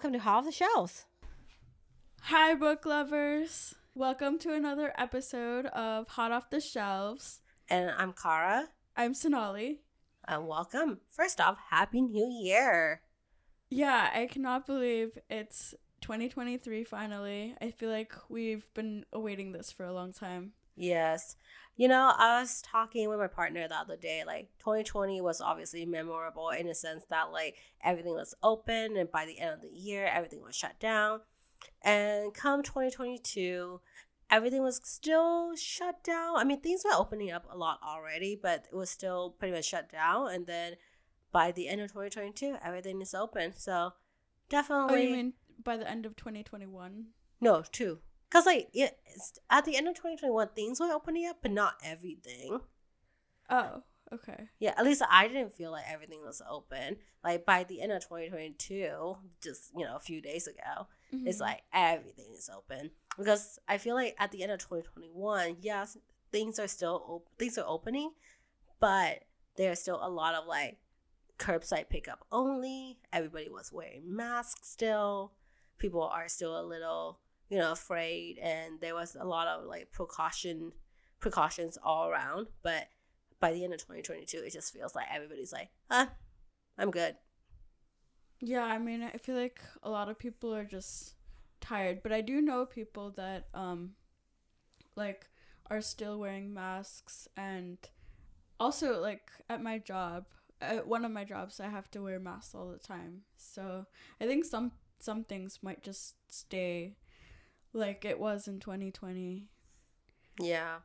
[0.00, 1.04] Welcome to Hot Off the Shelves.
[2.22, 3.74] Hi, book lovers.
[3.94, 7.42] Welcome to another episode of Hot Off the Shelves.
[7.68, 8.68] And I'm Kara.
[8.96, 9.82] I'm Sonali.
[10.26, 11.00] And welcome.
[11.10, 13.02] First off, Happy New Year.
[13.68, 17.54] Yeah, I cannot believe it's 2023 finally.
[17.60, 20.52] I feel like we've been awaiting this for a long time.
[20.76, 21.36] Yes.
[21.76, 24.22] You know, I was talking with my partner the other day.
[24.26, 29.24] Like, 2020 was obviously memorable in the sense that, like, everything was open, and by
[29.24, 31.20] the end of the year, everything was shut down.
[31.82, 33.80] And come 2022,
[34.30, 36.36] everything was still shut down.
[36.36, 39.64] I mean, things were opening up a lot already, but it was still pretty much
[39.64, 40.30] shut down.
[40.32, 40.74] And then
[41.32, 43.52] by the end of 2022, everything is open.
[43.56, 43.92] So
[44.48, 44.94] definitely.
[44.94, 47.06] Oh, you mean by the end of 2021?
[47.40, 47.98] No, two.
[48.30, 48.96] Because, like, it,
[49.50, 52.60] at the end of 2021, things were opening up, but not everything.
[53.48, 53.82] Oh,
[54.14, 54.48] okay.
[54.60, 56.98] Yeah, at least I didn't feel like everything was open.
[57.24, 61.26] Like, by the end of 2022, just, you know, a few days ago, mm-hmm.
[61.26, 62.92] it's like everything is open.
[63.18, 65.98] Because I feel like at the end of 2021, yes,
[66.30, 68.12] things are still, op- things are opening,
[68.78, 69.24] but
[69.56, 70.78] there's still a lot of, like,
[71.40, 72.98] curbside pickup only.
[73.12, 75.32] Everybody was wearing masks still.
[75.78, 77.18] People are still a little
[77.50, 80.72] you know, afraid and there was a lot of like precaution
[81.18, 82.46] precautions all around.
[82.62, 82.88] But
[83.40, 86.06] by the end of 2022, it just feels like everybody's like, huh,
[86.78, 87.16] I'm good.
[88.40, 91.14] Yeah, I mean, I feel like a lot of people are just
[91.60, 93.92] tired, but I do know people that, um,
[94.96, 95.26] like,
[95.70, 97.76] are still wearing masks and
[98.58, 100.24] also, like, at my job,
[100.60, 103.22] at one of my jobs, I have to wear masks all the time.
[103.36, 103.86] So
[104.20, 106.96] I think some some things might just stay
[107.72, 109.48] like it was in 2020.
[110.40, 110.76] Yeah.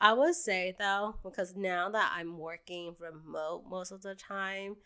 [0.00, 4.76] I would say though, because now that I'm working remote most of the time,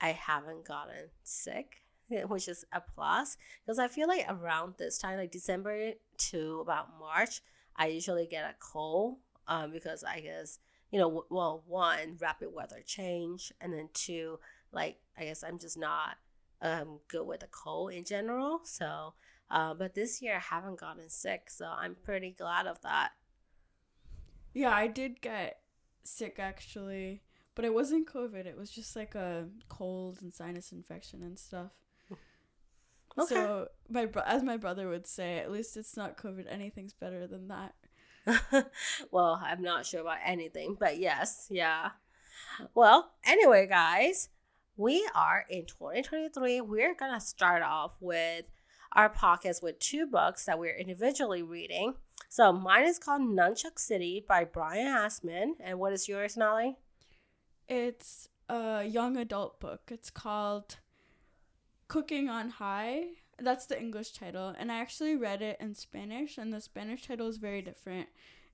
[0.00, 3.36] I haven't gotten sick, which is a plus.
[3.64, 7.40] Because I feel like around this time, like December to about March,
[7.76, 9.16] I usually get a cold.
[9.48, 10.58] Um, because I guess
[10.90, 14.38] you know, well, one rapid weather change, and then two,
[14.72, 16.16] like I guess I'm just not
[16.62, 18.60] um good with a cold in general.
[18.64, 19.14] So
[19.50, 23.10] uh, but this year I haven't gotten sick, so I'm pretty glad of that.
[24.54, 25.60] Yeah, I did get
[26.02, 27.22] sick actually,
[27.54, 28.46] but it wasn't COVID.
[28.46, 31.72] It was just like a cold and sinus infection and stuff.
[33.18, 33.34] Okay.
[33.34, 36.44] So my bro- as my brother would say, at least it's not COVID.
[36.50, 37.74] Anything's better than that.
[39.10, 41.92] well, I'm not sure about anything, but yes, yeah.
[42.74, 44.28] Well, anyway, guys,
[44.76, 46.60] we are in 2023.
[46.60, 48.44] We're gonna start off with
[48.96, 51.94] our podcast with two books that we're individually reading.
[52.30, 55.52] So mine is called Nunchuck City by Brian Asman.
[55.60, 56.78] And what is yours, Nolly?
[57.68, 59.82] It's a young adult book.
[59.90, 60.78] It's called
[61.88, 63.04] Cooking on High.
[63.38, 64.54] That's the English title.
[64.58, 68.08] And I actually read it in Spanish, and the Spanish title is very different.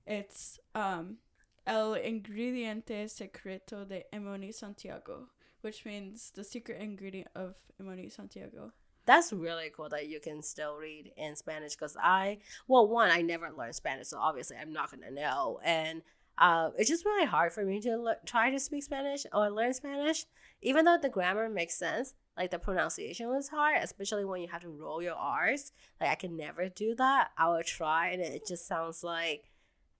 [0.05, 1.19] It's um,
[1.65, 5.29] El Ingrediente Secreto de Emoni Santiago,
[5.61, 8.73] which means the secret ingredient of Emoni Santiago
[9.05, 13.21] that's really cool that you can still read in Spanish because I, well, one, I
[13.21, 15.59] never learned Spanish, so obviously I'm not going to know.
[15.63, 16.01] And
[16.37, 20.25] uh, it's just really hard for me to try to speak Spanish or learn Spanish,
[20.61, 22.13] even though the grammar makes sense.
[22.35, 25.71] Like the pronunciation was hard, especially when you have to roll your R's.
[26.01, 27.29] Like I can never do that.
[27.37, 29.51] I would try, and it just sounds like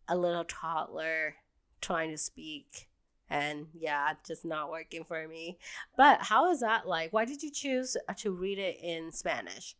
[0.07, 1.35] a little toddler
[1.79, 2.89] trying to speak
[3.33, 5.57] and yeah, just not working for me.
[5.97, 7.11] But how is that like?
[7.11, 9.75] Why did you choose uh, to read it in Spanish?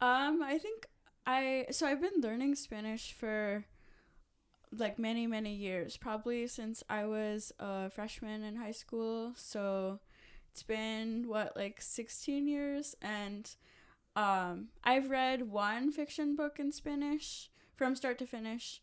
[0.00, 0.86] Um, I think
[1.26, 3.64] I so I've been learning Spanish for
[4.70, 9.32] like many many years, probably since I was a freshman in high school.
[9.34, 9.98] So
[10.52, 13.56] it's been what like 16 years and
[14.14, 18.80] um I've read one fiction book in Spanish from start to finish,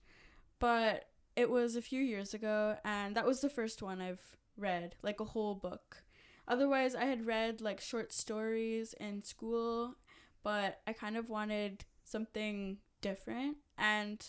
[0.59, 1.05] but
[1.39, 5.21] it was a few years ago, and that was the first one I've read, like
[5.21, 6.03] a whole book.
[6.49, 9.95] Otherwise, I had read like short stories in school,
[10.43, 13.55] but I kind of wanted something different.
[13.77, 14.21] And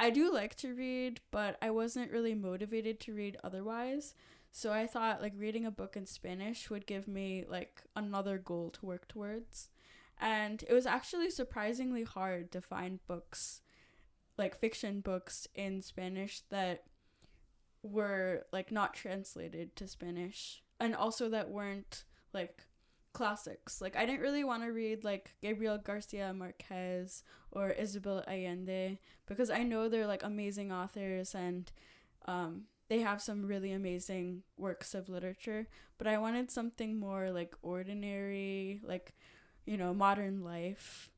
[0.00, 4.14] I do like to read, but I wasn't really motivated to read otherwise.
[4.50, 8.70] So I thought like reading a book in Spanish would give me like another goal
[8.70, 9.68] to work towards.
[10.20, 13.61] And it was actually surprisingly hard to find books
[14.42, 16.82] like fiction books in Spanish that
[17.84, 22.02] were like not translated to Spanish and also that weren't
[22.34, 22.64] like
[23.12, 23.80] classics.
[23.80, 27.22] Like I didn't really want to read like Gabriel Garcia Marquez
[27.52, 31.70] or Isabel Allende because I know they're like amazing authors and
[32.26, 35.68] um they have some really amazing works of literature,
[35.98, 39.14] but I wanted something more like ordinary, like
[39.66, 41.10] you know, modern life.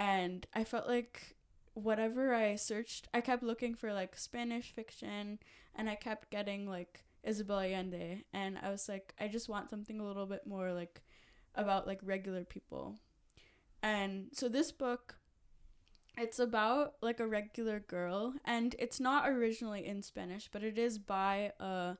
[0.00, 1.33] And I felt like
[1.74, 5.38] whatever I searched, I kept looking for like Spanish fiction
[5.74, 10.00] and I kept getting like Isabel Allende and I was like I just want something
[10.00, 11.02] a little bit more like
[11.54, 12.96] about like regular people.
[13.82, 15.16] And so this book
[16.16, 20.96] it's about like a regular girl and it's not originally in Spanish, but it is
[20.96, 21.96] by a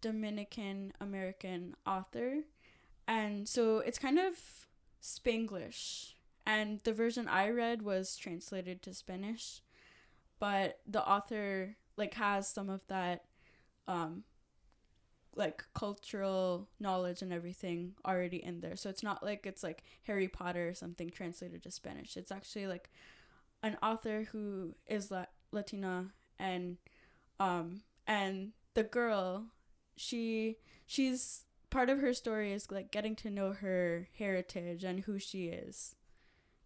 [0.00, 2.40] Dominican American author.
[3.06, 4.34] And so it's kind of
[5.00, 6.14] Spanglish.
[6.46, 9.62] And the version I read was translated to Spanish,
[10.38, 13.24] but the author like has some of that
[13.86, 14.24] um
[15.34, 18.76] like cultural knowledge and everything already in there.
[18.76, 22.16] So it's not like it's like Harry Potter or something translated to Spanish.
[22.16, 22.90] It's actually like
[23.62, 26.76] an author who is La- Latina and
[27.40, 29.46] um and the girl
[29.96, 30.56] she
[30.86, 35.46] she's part of her story is like getting to know her heritage and who she
[35.46, 35.94] is.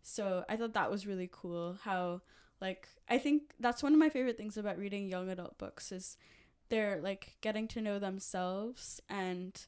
[0.08, 2.20] So I thought that was really cool how
[2.60, 6.16] like I think that's one of my favorite things about reading young adult books is
[6.68, 9.66] they're like getting to know themselves and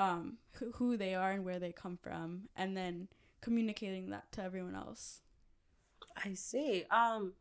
[0.00, 0.38] um
[0.74, 3.06] who, they are and where they come from and then
[3.40, 5.22] communicating that to everyone else.
[6.24, 6.84] I see.
[6.90, 7.34] Um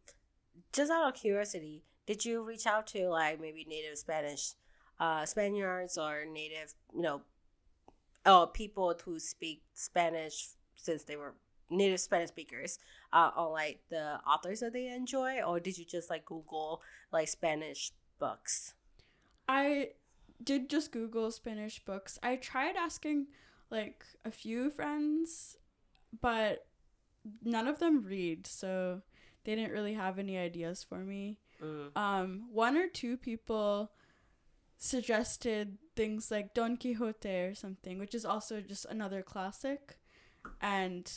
[0.71, 4.53] just out of curiosity, did you reach out to like maybe native Spanish
[4.99, 7.21] uh Spaniards or native, you know,
[8.27, 11.33] uh people who speak Spanish since they were
[11.69, 12.79] native Spanish speakers
[13.13, 16.81] uh, on like the authors that they enjoy, or did you just like Google
[17.11, 18.73] like Spanish books?
[19.47, 19.91] I
[20.43, 22.19] did just Google Spanish books.
[22.21, 23.27] I tried asking
[23.69, 25.57] like a few friends,
[26.21, 26.67] but
[27.43, 29.01] none of them read, so
[29.43, 31.39] they didn't really have any ideas for me.
[31.61, 31.97] Mm.
[31.97, 33.91] Um, one or two people
[34.77, 39.97] suggested things like Don Quixote or something, which is also just another classic,
[40.61, 41.11] and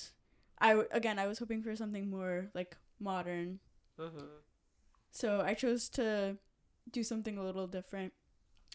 [0.61, 3.61] I again I was hoping for something more like modern.
[3.99, 4.27] Mm-hmm.
[5.11, 6.37] So I chose to
[6.91, 8.13] do something a little different.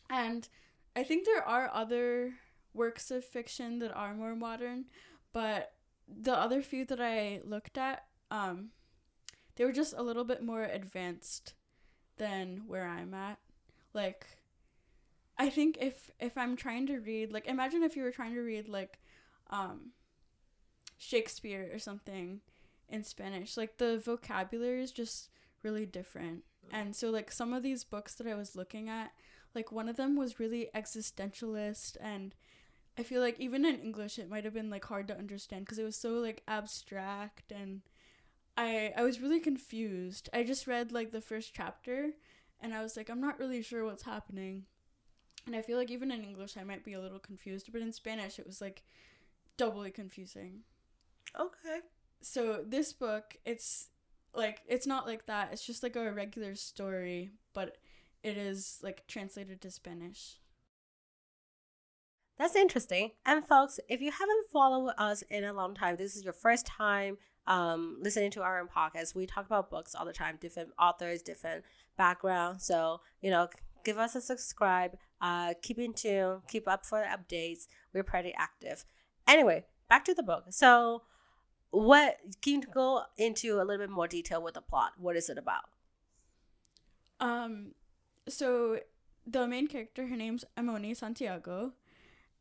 [0.09, 0.47] And
[0.95, 2.33] I think there are other
[2.73, 4.85] works of fiction that are more modern,
[5.33, 5.73] but
[6.07, 8.69] the other few that I looked at, um,
[9.55, 11.53] they were just a little bit more advanced
[12.17, 13.39] than where I'm at.
[13.93, 14.25] Like,
[15.37, 18.41] I think if if I'm trying to read, like, imagine if you were trying to
[18.41, 18.99] read like,
[19.49, 19.91] um,
[21.05, 22.41] Shakespeare or something
[22.89, 25.29] in Spanish, like the vocabulary is just
[25.63, 26.43] really different.
[26.71, 29.11] And so, like, some of these books that I was looking at,
[29.53, 32.33] like, one of them was really existentialist and
[32.97, 35.79] I feel like even in English it might have been like hard to understand because
[35.79, 37.81] it was so like abstract and
[38.57, 40.29] I I was really confused.
[40.33, 42.11] I just read like the first chapter
[42.61, 44.63] and I was like I'm not really sure what's happening.
[45.45, 47.91] And I feel like even in English I might be a little confused, but in
[47.91, 48.83] Spanish it was like
[49.57, 50.61] doubly confusing.
[51.39, 51.79] Okay.
[52.21, 53.89] So this book it's
[54.33, 55.49] like it's not like that.
[55.51, 57.77] It's just like a regular story, but
[58.23, 60.37] it is like translated to Spanish.
[62.37, 63.11] That's interesting.
[63.25, 66.65] And folks, if you haven't followed us in a long time, this is your first
[66.65, 69.15] time um, listening to our own podcast.
[69.15, 71.63] We talk about books all the time, different authors, different
[71.97, 72.65] backgrounds.
[72.65, 73.47] So, you know,
[73.85, 77.67] give us a subscribe, uh, keep in tune, keep up for the updates.
[77.93, 78.83] We're pretty active.
[79.27, 80.45] Anyway, back to the book.
[80.49, 81.03] So,
[81.75, 84.93] what can you go into a little bit more detail with the plot?
[84.97, 85.65] What is it about?
[87.19, 87.73] Um,
[88.29, 88.79] so
[89.27, 91.73] the main character, her name's Emoni Santiago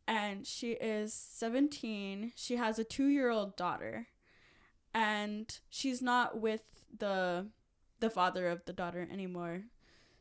[0.07, 2.33] and she is 17.
[2.37, 4.07] She has a 2-year-old daughter
[4.93, 6.63] and she's not with
[6.97, 7.49] the
[8.01, 9.63] the father of the daughter anymore.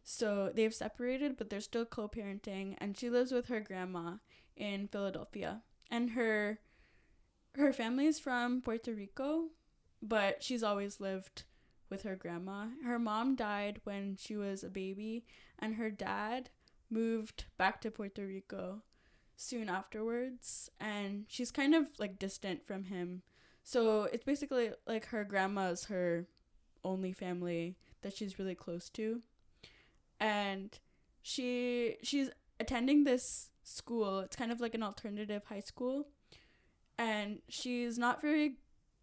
[0.03, 4.15] So they've separated, but they're still co-parenting and she lives with her grandma
[4.55, 5.61] in Philadelphia.
[5.91, 6.59] And her
[7.55, 9.49] her family is from Puerto Rico,
[10.01, 11.43] but she's always lived
[11.89, 12.67] with her grandma.
[12.83, 15.25] Her mom died when she was a baby
[15.59, 16.49] and her dad
[16.89, 18.81] moved back to Puerto Rico
[19.35, 23.21] soon afterwards and she's kind of like distant from him.
[23.63, 26.25] So it's basically like her grandma's her
[26.83, 29.21] only family that she's really close to.
[30.19, 30.77] And
[31.21, 32.29] she she's
[32.59, 34.19] attending this school.
[34.19, 36.07] It's kind of like an alternative high school
[36.97, 38.55] and she's not very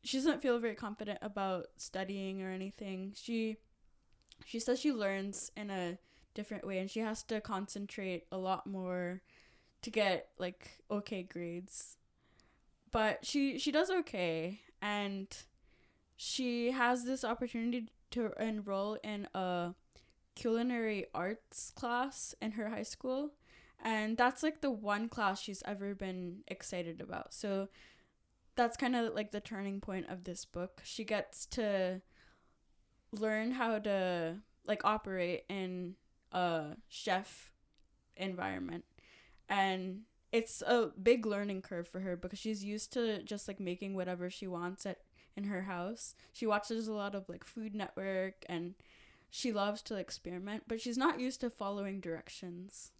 [0.02, 3.56] she doesn't feel very confident about studying or anything she
[4.44, 5.98] she says she learns in a
[6.34, 9.22] different way and she has to concentrate a lot more
[9.82, 11.96] to get like okay grades.
[12.90, 15.26] But she she does okay and
[16.16, 19.74] she has this opportunity to enroll in a
[20.34, 23.30] culinary arts class in her high school
[23.82, 27.32] and that's like the one class she's ever been excited about.
[27.32, 27.68] So
[28.56, 30.82] that's kind of like the turning point of this book.
[30.84, 32.02] She gets to
[33.12, 35.94] learn how to like operate in
[36.32, 37.52] a chef
[38.16, 38.84] environment
[39.48, 43.94] and it's a big learning curve for her because she's used to just like making
[43.94, 44.98] whatever she wants at
[45.36, 46.14] in her house.
[46.32, 48.74] She watches a lot of like Food Network and
[49.30, 52.92] she loves to experiment, but she's not used to following directions.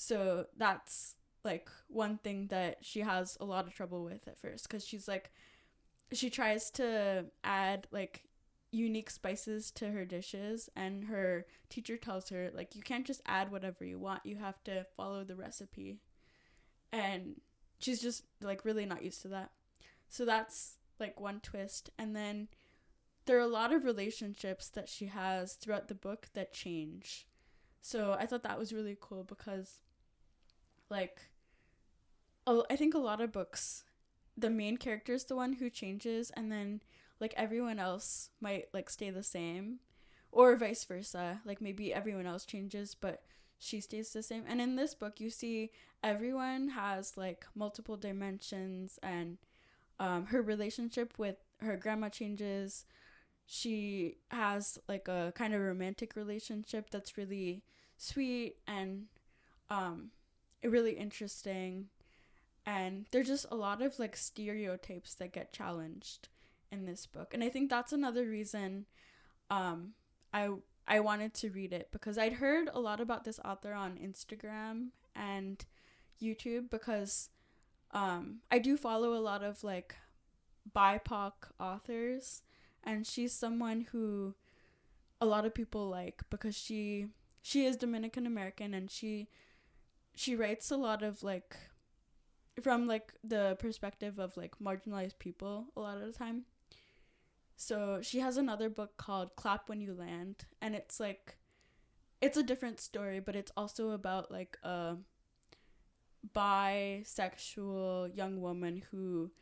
[0.00, 4.68] So that's like one thing that she has a lot of trouble with at first
[4.70, 5.30] cuz she's like
[6.12, 8.24] she tries to add like
[8.70, 13.50] unique spices to her dishes and her teacher tells her like you can't just add
[13.50, 16.00] whatever you want you have to follow the recipe.
[16.92, 17.40] And
[17.80, 19.50] she's just like really not used to that.
[20.08, 21.90] So that's like one twist.
[21.98, 22.48] And then
[23.26, 27.26] there are a lot of relationships that she has throughout the book that change.
[27.80, 29.80] So i thought that was really cool because
[30.90, 31.18] like
[32.46, 33.84] oh i think a lot of books
[34.36, 36.80] the main character is the one who changes and then
[37.20, 39.80] like everyone else might like stay the same
[40.30, 41.40] or vice versa.
[41.44, 43.22] Like maybe everyone else changes but
[43.58, 44.44] she stays the same.
[44.46, 45.70] And in this book you see
[46.02, 49.38] everyone has like multiple dimensions and
[49.98, 52.84] um, her relationship with her grandma changes.
[53.46, 57.64] She has like a kind of romantic relationship that's really
[57.96, 59.06] sweet and
[59.70, 60.10] um,
[60.62, 61.88] really interesting
[62.66, 66.28] and there's just a lot of like stereotypes that get challenged
[66.70, 67.32] in this book.
[67.32, 68.86] And I think that's another reason
[69.50, 69.92] um
[70.32, 70.50] I
[70.86, 74.88] I wanted to read it because I'd heard a lot about this author on Instagram
[75.14, 75.64] and
[76.20, 77.30] YouTube because
[77.92, 79.96] um I do follow a lot of like
[80.74, 82.42] BIPOC authors
[82.84, 84.34] and she's someone who
[85.20, 87.06] a lot of people like because she
[87.40, 89.28] she is Dominican American and she
[90.18, 91.56] she writes a lot of like
[92.62, 96.44] from like the perspective of like marginalized people a lot of the time
[97.60, 101.38] so she has another book called Clap When You Land, and it's like,
[102.20, 104.96] it's a different story, but it's also about like a
[106.32, 109.32] bisexual young woman who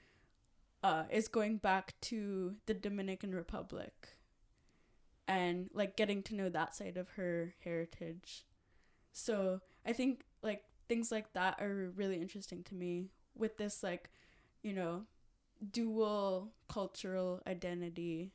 [0.82, 4.08] uh, is going back to the Dominican Republic
[5.28, 8.46] and like getting to know that side of her heritage.
[9.12, 14.10] So I think like things like that are really interesting to me with this like,
[14.62, 15.02] you know,
[15.72, 18.32] dual cultural identity.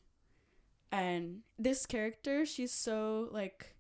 [0.92, 3.76] And this character she's so like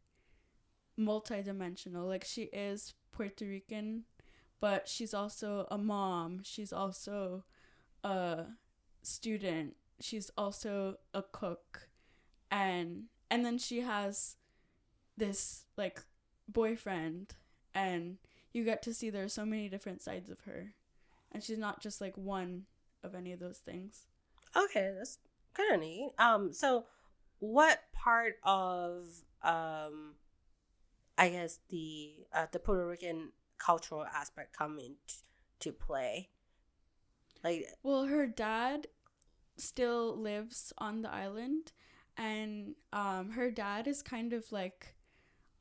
[1.00, 2.08] multidimensional.
[2.08, 4.06] Like she is puerto rican
[4.62, 6.42] but she's also a mom.
[6.44, 7.44] She's also
[8.04, 8.46] a
[9.02, 9.76] student.
[10.00, 11.90] She's also a cook.
[12.50, 14.38] And and then she has
[15.18, 16.04] this like
[16.48, 17.34] boyfriend
[17.74, 18.18] and
[18.54, 20.74] you get to see there are so many different sides of her
[21.32, 22.64] and she's not just like one
[23.04, 24.06] of any of those things.
[24.56, 25.18] Okay, that's
[25.54, 26.12] kind of neat.
[26.20, 26.86] Um, so
[27.40, 29.06] what part of
[29.44, 30.16] um,
[31.18, 36.30] I guess the uh, the Puerto Rican cultural aspect come into play?
[37.44, 38.88] Like, well, her dad
[39.58, 41.72] still lives on the island,
[42.18, 44.96] and um, her dad is kind of like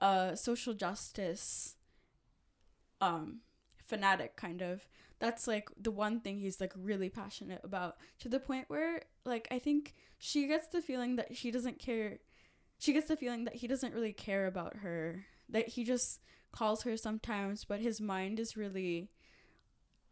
[0.01, 1.77] a social justice
[3.01, 3.41] um
[3.87, 4.87] fanatic kind of.
[5.19, 9.47] That's like the one thing he's like really passionate about to the point where like
[9.51, 12.19] I think she gets the feeling that he doesn't care
[12.79, 16.21] she gets the feeling that he doesn't really care about her that he just
[16.53, 19.11] calls her sometimes but his mind is really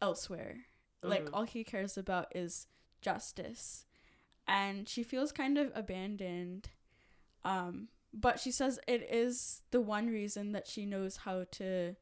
[0.01, 0.57] elsewhere.
[1.01, 1.09] Mm-hmm.
[1.09, 2.67] like all he cares about is
[3.01, 3.85] justice.
[4.47, 6.69] And she feels kind of abandoned
[7.45, 11.95] um but she says it is the one reason that she knows how to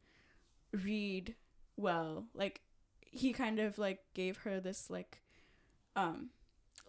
[0.84, 1.36] read
[1.76, 2.26] well.
[2.34, 2.62] Like
[3.02, 5.22] he kind of like gave her this like
[5.96, 6.30] um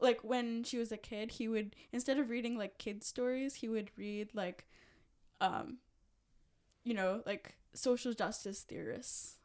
[0.01, 3.69] like when she was a kid he would instead of reading like kid stories he
[3.69, 4.67] would read like
[5.41, 5.79] um
[6.85, 9.37] you know like social justice theorists.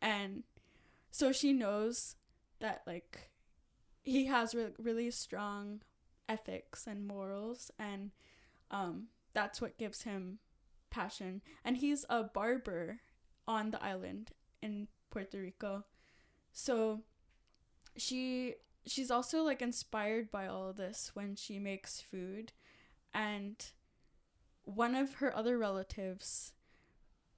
[0.00, 0.44] And
[1.10, 2.16] so she knows
[2.60, 3.30] that like
[4.02, 5.82] he has re- really strong
[6.28, 8.10] ethics and morals and
[8.70, 10.38] um that's what gives him
[10.90, 11.42] passion.
[11.64, 13.00] And he's a barber
[13.48, 14.30] on the island
[14.62, 15.84] in Puerto Rico.
[16.52, 17.00] So
[17.96, 18.54] she
[18.86, 22.52] she's also like inspired by all this when she makes food
[23.12, 23.72] and
[24.64, 26.52] one of her other relatives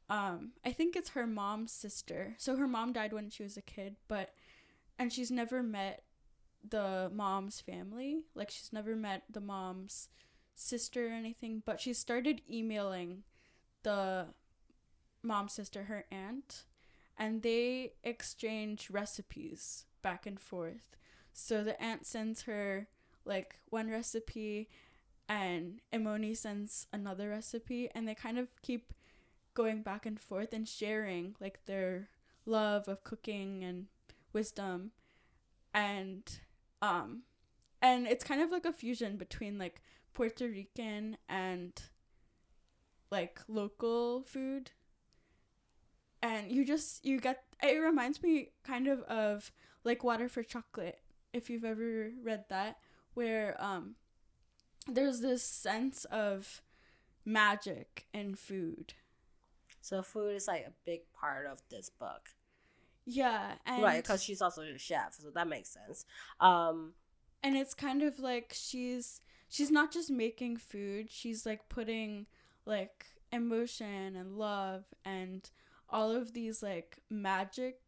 [0.08, 2.34] um I think it's her mom's sister.
[2.38, 4.34] So her mom died when she was a kid, but
[4.98, 6.02] and she's never met
[6.68, 8.24] the mom's family.
[8.34, 10.08] Like she's never met the mom's
[10.54, 13.22] sister or anything, but she started emailing
[13.82, 14.26] the
[15.22, 16.64] mom's sister, her aunt,
[17.16, 20.96] and they exchange recipes back and forth.
[21.32, 22.88] So the aunt sends her
[23.24, 24.68] like one recipe
[25.28, 28.92] and Emoni sends another recipe and they kind of keep
[29.54, 32.08] going back and forth and sharing like their
[32.46, 33.86] love of cooking and
[34.32, 34.90] wisdom
[35.74, 36.40] and
[36.82, 37.22] um
[37.82, 41.80] and it's kind of like a fusion between like Puerto Rican and
[43.10, 44.72] like local food
[46.22, 49.52] and you just you get it reminds me kind of of
[49.84, 50.98] like water for chocolate
[51.32, 52.76] if you've ever read that
[53.14, 53.94] where um
[54.86, 56.62] there's this sense of
[57.24, 58.94] magic in food
[59.80, 62.30] So food is like a big part of this book,
[63.06, 64.02] yeah and right?
[64.02, 66.04] Because she's also a chef, so that makes sense.
[66.40, 66.94] Um,
[67.42, 72.26] and it's kind of like she's she's not just making food she's like putting
[72.66, 75.50] like emotion and love and
[75.92, 77.80] all of these like magic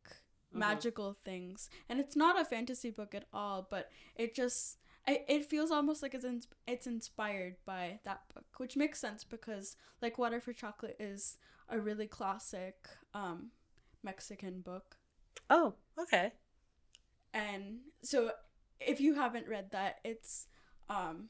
[0.54, 0.58] Mhm.
[0.58, 4.78] magical things and it's not a fantasy book at all but it just
[5.08, 9.24] I, it feels almost like it's ins- it's inspired by that book which makes sense
[9.24, 11.38] because like water for chocolate is
[11.70, 13.50] a really classic um
[14.02, 14.96] mexican book
[15.48, 16.32] oh, okay.
[17.34, 18.32] and so
[18.80, 20.46] if you haven't read that it's
[20.90, 21.28] um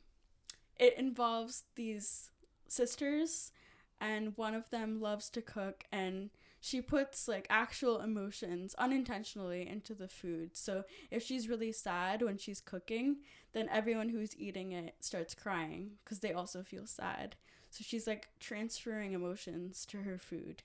[0.79, 2.31] it involves these
[2.69, 3.53] sisters
[4.01, 6.31] and one of them loves to cook and
[6.65, 10.57] she puts like actual emotions unintentionally into the food.
[10.57, 13.17] So if she's really sad when she's cooking
[13.53, 17.35] then everyone who's eating it starts crying because they also feel sad.
[17.69, 20.63] So she's like transferring emotions to her food.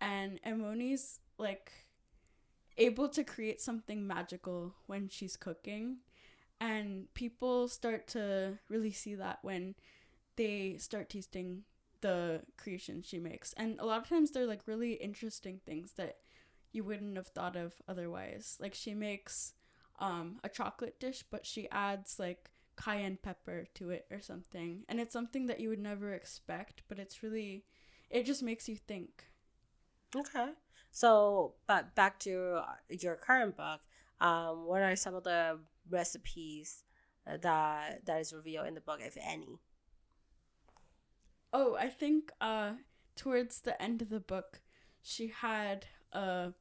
[0.00, 1.70] And emoni's like
[2.76, 5.98] able to create something magical when she's cooking.
[6.60, 9.76] And people start to really see that when
[10.34, 11.62] they start tasting
[12.00, 16.16] the creations she makes and a lot of times they're like really interesting things that
[16.72, 19.54] you wouldn't have thought of otherwise like she makes
[19.98, 25.00] um a chocolate dish but she adds like cayenne pepper to it or something and
[25.00, 27.64] it's something that you would never expect but it's really
[28.10, 29.26] it just makes you think
[30.14, 30.50] Okay.
[30.92, 33.80] So, but back to uh, your current book,
[34.20, 35.58] um, what are some of the
[35.90, 36.84] recipes
[37.26, 39.58] uh, that that is revealed in the book, if any?
[41.58, 42.72] Oh, I think uh
[43.16, 44.60] towards the end of the book,
[45.02, 46.52] she had a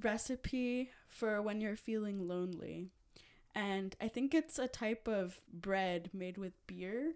[0.00, 2.88] recipe for when you're feeling lonely.
[3.54, 7.12] And I think it's a type of bread made with beer.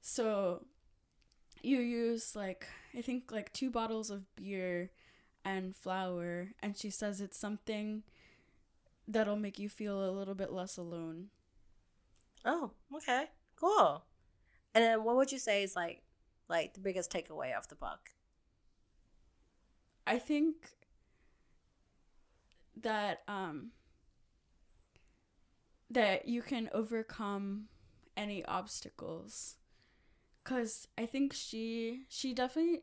[0.00, 0.64] So
[1.62, 4.92] you use like I think like two bottles of beer
[5.44, 8.02] and flour and she says it's something
[9.06, 11.26] that'll make you feel a little bit less alone.
[12.46, 13.26] Oh, okay,
[13.56, 14.04] cool.
[14.74, 16.02] And then, what would you say is like,
[16.48, 18.10] like the biggest takeaway of the book?
[20.06, 20.56] I think
[22.80, 23.70] that um
[25.90, 27.68] that you can overcome
[28.16, 29.56] any obstacles
[30.42, 32.82] cuz I think she she definitely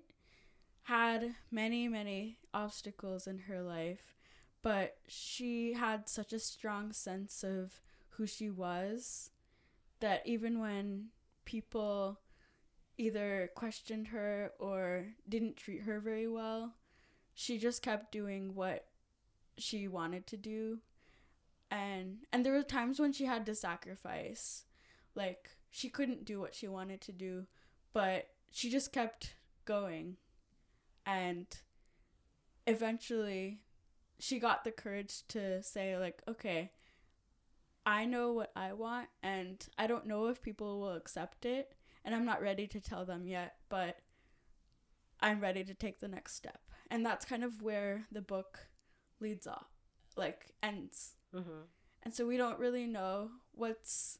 [0.83, 4.15] had many many obstacles in her life
[4.61, 9.31] but she had such a strong sense of who she was
[9.99, 11.09] that even when
[11.49, 12.19] people
[12.95, 16.75] either questioned her or didn't treat her very well.
[17.33, 18.85] She just kept doing what
[19.57, 20.77] she wanted to do.
[21.71, 24.65] And and there were times when she had to sacrifice.
[25.15, 27.47] Like she couldn't do what she wanted to do
[27.93, 29.33] but she just kept
[29.65, 30.17] going.
[31.05, 31.47] And
[32.67, 33.61] eventually
[34.19, 36.71] she got the courage to say like okay
[37.89, 41.73] i know what i want and i don't know if people will accept it
[42.05, 43.97] and i'm not ready to tell them yet but
[45.21, 46.61] i'm ready to take the next step.
[46.91, 48.67] And that's kind of where the book
[49.19, 49.71] leads off
[50.15, 51.15] like ends.
[51.35, 51.61] Mm-hmm.
[52.03, 54.17] and so we don't really know what's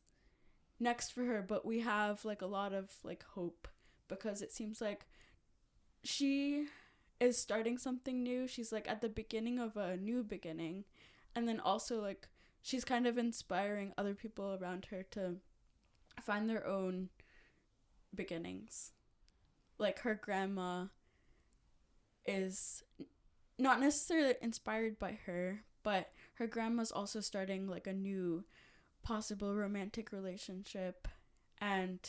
[0.79, 3.67] next for her but we have like a lot of like hope
[4.07, 5.07] because it seems like
[6.03, 6.67] she
[7.19, 8.47] is starting something new.
[8.47, 10.85] She's like at the beginning of a new beginning
[11.35, 12.29] and then also like
[12.61, 15.35] she's kind of inspiring other people around her to
[16.21, 17.09] find their own
[18.13, 18.91] beginnings.
[19.77, 20.85] Like her grandma
[22.25, 22.83] is
[23.57, 28.43] not necessarily inspired by her but her grandma's also starting like a new
[29.01, 31.07] possible romantic relationship.
[31.59, 31.99] And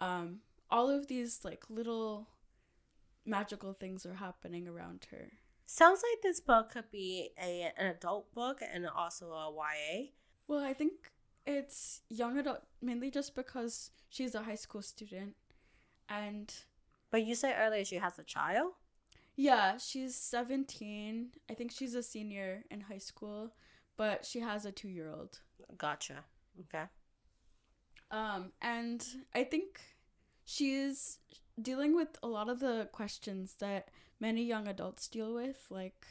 [0.00, 2.28] um all of these like little
[3.24, 5.32] magical things are happening around her
[5.74, 10.08] Sounds like this book could be a an adult book and also a YA.
[10.46, 10.92] well i think
[11.46, 15.34] it's young adult mainly just because she's a high school student
[16.10, 16.52] and
[17.10, 18.72] But you said earlier she has a child.
[19.34, 23.54] yeah she's 17 i think she's a senior in high school
[23.96, 25.40] but she has a two year old.
[25.78, 26.24] Gotcha.
[26.62, 26.84] Okay.
[28.10, 29.00] Um, and
[29.34, 29.80] I think
[30.44, 31.18] she's
[31.60, 33.88] dealing with a lot of the questions that
[34.22, 36.06] many young adults deal with, like,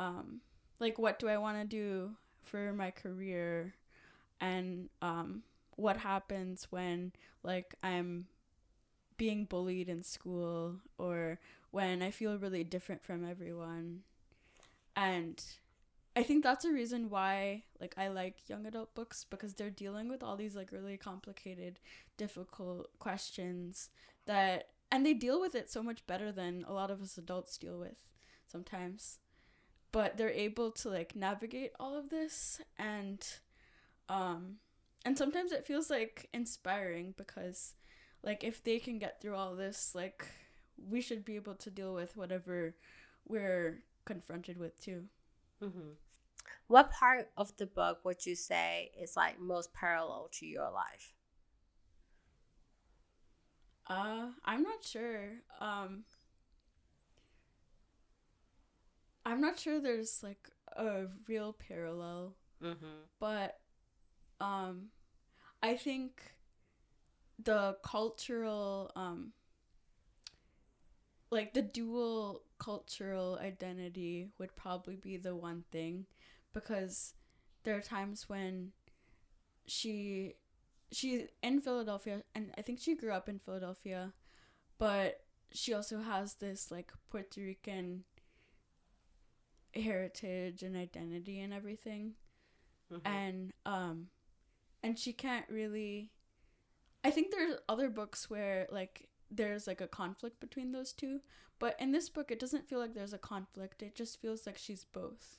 [0.00, 0.40] um,
[0.80, 2.10] like what do I want to do
[2.42, 3.74] for my career,
[4.40, 5.44] and um,
[5.76, 7.12] what happens when
[7.44, 8.26] like I'm
[9.16, 11.38] being bullied in school or
[11.70, 14.00] when I feel really different from everyone,
[14.96, 15.40] and
[16.16, 20.08] I think that's a reason why like I like young adult books because they're dealing
[20.08, 21.78] with all these like really complicated,
[22.16, 23.90] difficult questions
[24.26, 27.58] that and they deal with it so much better than a lot of us adults
[27.58, 27.96] deal with
[28.46, 29.18] sometimes.
[29.90, 33.20] But they're able to like navigate all of this and
[34.08, 34.58] um
[35.04, 37.74] and sometimes it feels like inspiring because
[38.22, 40.28] like if they can get through all this like
[40.78, 42.76] we should be able to deal with whatever
[43.26, 45.06] we're confronted with too.
[45.60, 45.94] Mm-hmm.
[46.68, 51.14] What part of the book would you say is like most parallel to your life?
[53.88, 55.40] Uh, I'm not sure.
[55.60, 56.04] Um,
[59.24, 63.04] I'm not sure there's like a real parallel, Mm-hmm.
[63.20, 63.60] but
[64.40, 64.90] um,
[65.62, 66.22] I think
[67.42, 69.32] the cultural um,
[71.30, 76.06] like the dual cultural identity would probably be the one thing
[76.52, 77.14] because
[77.64, 78.72] there are times when
[79.66, 80.34] she
[80.94, 84.12] she in Philadelphia and I think she grew up in Philadelphia
[84.78, 85.20] but
[85.52, 88.04] she also has this like Puerto Rican
[89.74, 92.14] heritage and identity and everything.
[92.92, 93.10] Mm-hmm.
[93.10, 94.08] and um
[94.82, 96.10] and she can't really
[97.02, 101.20] I think there's other books where like there's like a conflict between those two
[101.58, 104.58] but in this book it doesn't feel like there's a conflict it just feels like
[104.58, 105.38] she's both.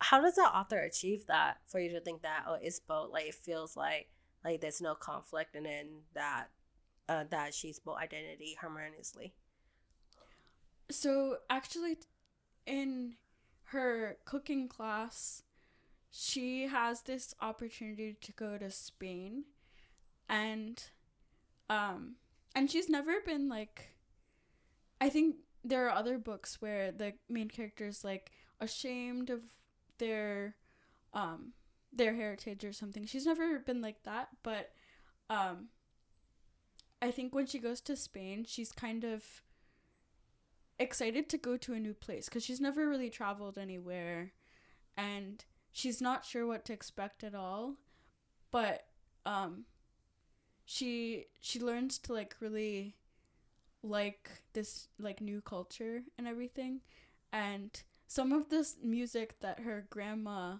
[0.00, 3.12] How does the author achieve that for you to think that oh it's both?
[3.12, 4.08] Like it feels like
[4.44, 6.46] like there's no conflict and then that
[7.08, 9.34] uh, that she's both identity harmoniously.
[10.90, 11.96] so actually
[12.66, 13.14] in
[13.64, 15.42] her cooking class
[16.10, 19.44] she has this opportunity to go to Spain
[20.28, 20.90] and
[21.68, 22.16] um
[22.54, 23.96] and she's never been like
[25.00, 28.30] I think there are other books where the main character is like
[28.60, 29.40] ashamed of
[29.98, 30.54] their
[31.12, 31.52] um
[31.94, 33.06] their heritage or something.
[33.06, 34.72] She's never been like that, but
[35.30, 35.68] um
[37.00, 39.42] I think when she goes to Spain, she's kind of
[40.78, 44.32] excited to go to a new place cuz she's never really traveled anywhere
[44.96, 47.76] and she's not sure what to expect at all.
[48.50, 48.86] But
[49.24, 49.66] um
[50.64, 52.96] she she learns to like really
[53.82, 56.80] like this like new culture and everything
[57.32, 60.56] and some of this music that her grandma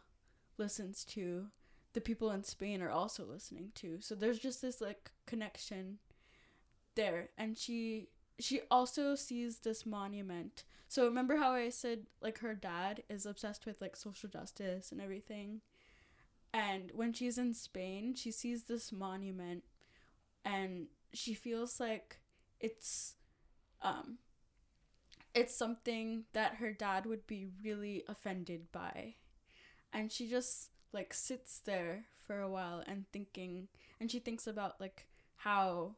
[0.59, 1.47] listens to
[1.93, 3.99] the people in Spain are also listening to.
[4.01, 5.99] So there's just this like connection
[6.95, 7.31] there.
[7.39, 10.65] And she she also sees this monument.
[10.89, 15.01] So remember how I said like her dad is obsessed with like social justice and
[15.01, 15.61] everything?
[16.53, 19.65] And when she's in Spain she sees this monument
[20.45, 22.19] and she feels like
[22.61, 23.15] it's
[23.83, 24.19] um
[25.35, 29.15] it's something that her dad would be really offended by
[29.95, 33.69] and she just like sits there for a while and thinking
[34.01, 35.95] and she thinks about like how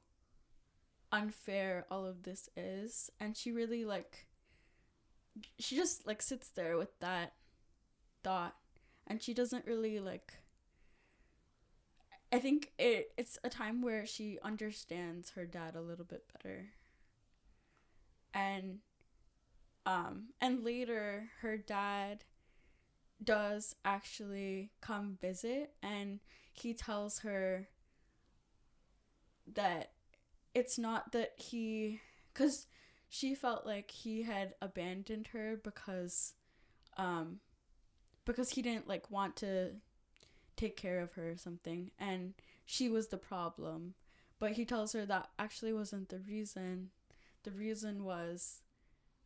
[1.12, 4.26] unfair all of this is and she really like
[5.58, 7.34] she just like sits there with that
[8.22, 8.56] thought
[9.06, 10.34] and she doesn't really like
[12.32, 16.66] I think it it's a time where she understands her dad a little bit better.
[18.34, 18.80] And
[19.86, 22.24] um and later her dad
[23.22, 26.20] does actually come visit and
[26.52, 27.68] he tells her
[29.54, 29.92] that
[30.54, 32.00] it's not that he
[32.34, 32.66] cuz
[33.08, 36.34] she felt like he had abandoned her because
[36.96, 37.40] um
[38.24, 39.76] because he didn't like want to
[40.56, 43.94] take care of her or something and she was the problem.
[44.38, 46.90] But he tells her that actually wasn't the reason.
[47.44, 48.60] The reason was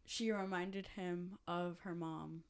[0.04, 2.44] she reminded him of her mom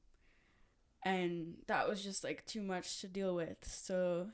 [1.03, 4.29] and that was just like too much to deal with so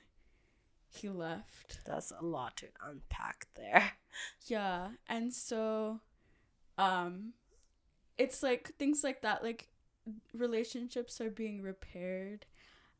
[0.88, 3.92] he left That's a lot to unpack there.
[4.46, 6.00] yeah and so
[6.79, 7.33] um
[8.18, 9.68] it's like things like that like
[10.33, 12.46] relationships are being repaired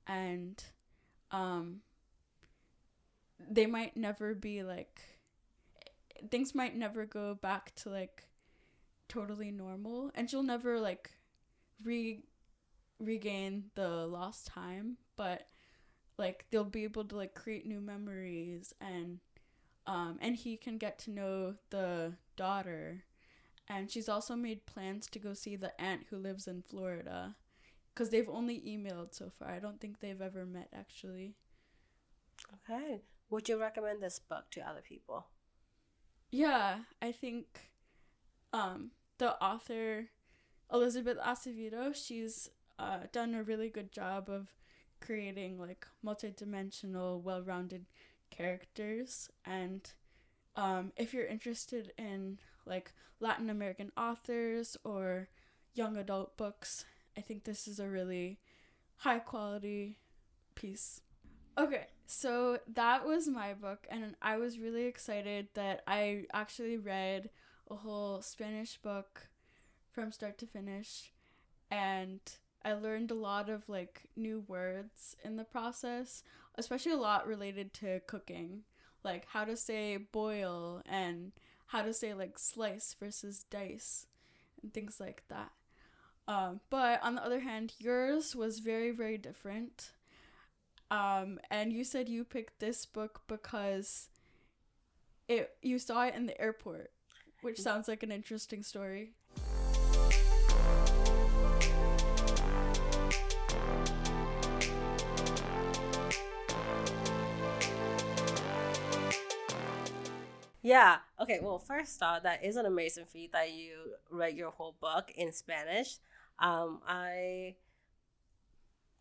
[0.07, 0.62] and
[1.31, 1.81] um
[3.50, 5.00] they might never be like
[6.31, 8.24] things might never go back to like
[9.09, 11.11] totally normal and she'll never like
[11.85, 12.20] re
[12.98, 15.46] regain the lost time, but
[16.18, 19.18] like they'll be able to like create new memories and
[19.87, 23.04] um and he can get to know the daughter
[23.68, 27.35] and she's also made plans to go see the aunt who lives in Florida
[27.92, 29.48] because they've only emailed so far.
[29.48, 31.35] I don't think they've ever met actually.
[32.70, 33.00] Okay.
[33.30, 35.26] Would you recommend this book to other people?
[36.30, 37.70] Yeah, I think
[38.52, 40.09] um, the author
[40.72, 44.48] Elizabeth Acevedo, she's uh, done a really good job of
[45.00, 47.86] creating like multidimensional, well-rounded
[48.30, 49.30] characters.
[49.44, 49.88] And
[50.56, 55.28] um, if you're interested in like Latin American authors or
[55.74, 56.84] young adult books,
[57.16, 58.40] I think this is a really
[58.96, 59.98] high quality
[60.54, 61.00] piece.
[61.58, 67.30] Okay, so that was my book, and I was really excited that I actually read
[67.70, 69.28] a whole Spanish book
[69.90, 71.12] from start to finish,
[71.70, 72.20] and
[72.66, 76.24] I learned a lot of like new words in the process,
[76.57, 78.62] especially a lot related to cooking,
[79.05, 81.31] like how to say boil and
[81.68, 84.09] how to say like slice versus dice
[84.61, 85.52] and things like that.
[86.26, 89.92] Um, but on the other hand, yours was very, very different.
[90.90, 94.09] Um, and you said you picked this book because
[95.29, 96.90] it you saw it in the airport,
[97.42, 99.12] which sounds like an interesting story.
[110.66, 110.96] Yeah.
[111.20, 111.38] Okay.
[111.40, 115.33] Well, first off, that is an amazing feat that you read your whole book in
[115.33, 115.98] Spanish.
[116.40, 117.55] Um, I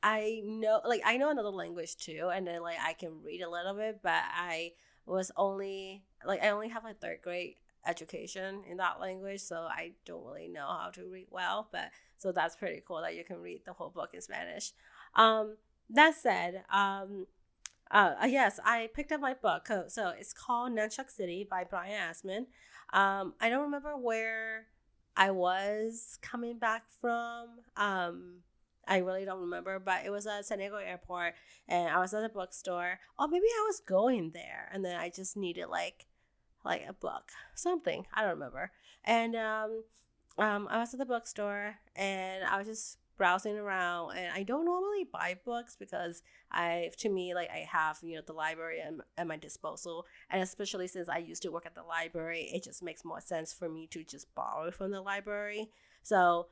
[0.04, 3.49] I know, like, I know another language too, and then like I can read a
[3.49, 4.73] little bit, but I
[5.08, 7.56] was only like I only have a third grade
[7.88, 11.67] education in that language, so I don't really know how to read well.
[11.71, 14.71] But so that's pretty cool that you can read the whole book in Spanish.
[15.15, 15.58] Um,
[15.89, 17.25] that said, um,
[17.95, 19.69] uh, uh, yes, I picked up my book.
[19.88, 22.47] So it's called Nunchuck City by Brian Asman.
[22.91, 24.67] Um, I don't remember where
[25.15, 27.47] I was coming back from.
[27.77, 28.41] Um,
[28.86, 31.36] I really don't remember, but it was at San Diego Airport,
[31.69, 32.99] and I was at a bookstore.
[33.17, 36.05] Oh, maybe I was going there, and then I just needed like,
[36.65, 38.71] like a book, something I don't remember.
[39.05, 39.84] And um,
[40.38, 44.65] um, I was at the bookstore, and I was just browsing around and I don't
[44.65, 48.93] normally buy books because I to me like I have you know the library at,
[49.17, 52.84] at my disposal and especially since I used to work at the library it just
[52.84, 55.69] makes more sense for me to just borrow from the library.
[56.04, 56.47] So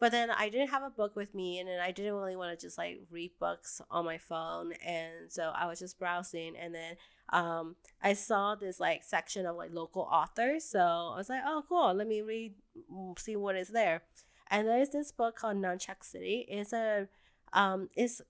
[0.00, 2.58] but then I didn't have a book with me and then I didn't really want
[2.58, 6.74] to just like read books on my phone and so I was just browsing and
[6.74, 6.96] then
[7.30, 11.64] um, I saw this like section of like local authors so I was like oh
[11.68, 12.54] cool let me read
[12.92, 14.02] mm, see what is there
[14.50, 16.46] and there's this book called Nunchuck City.
[16.48, 17.08] It's a
[17.52, 18.20] um, it's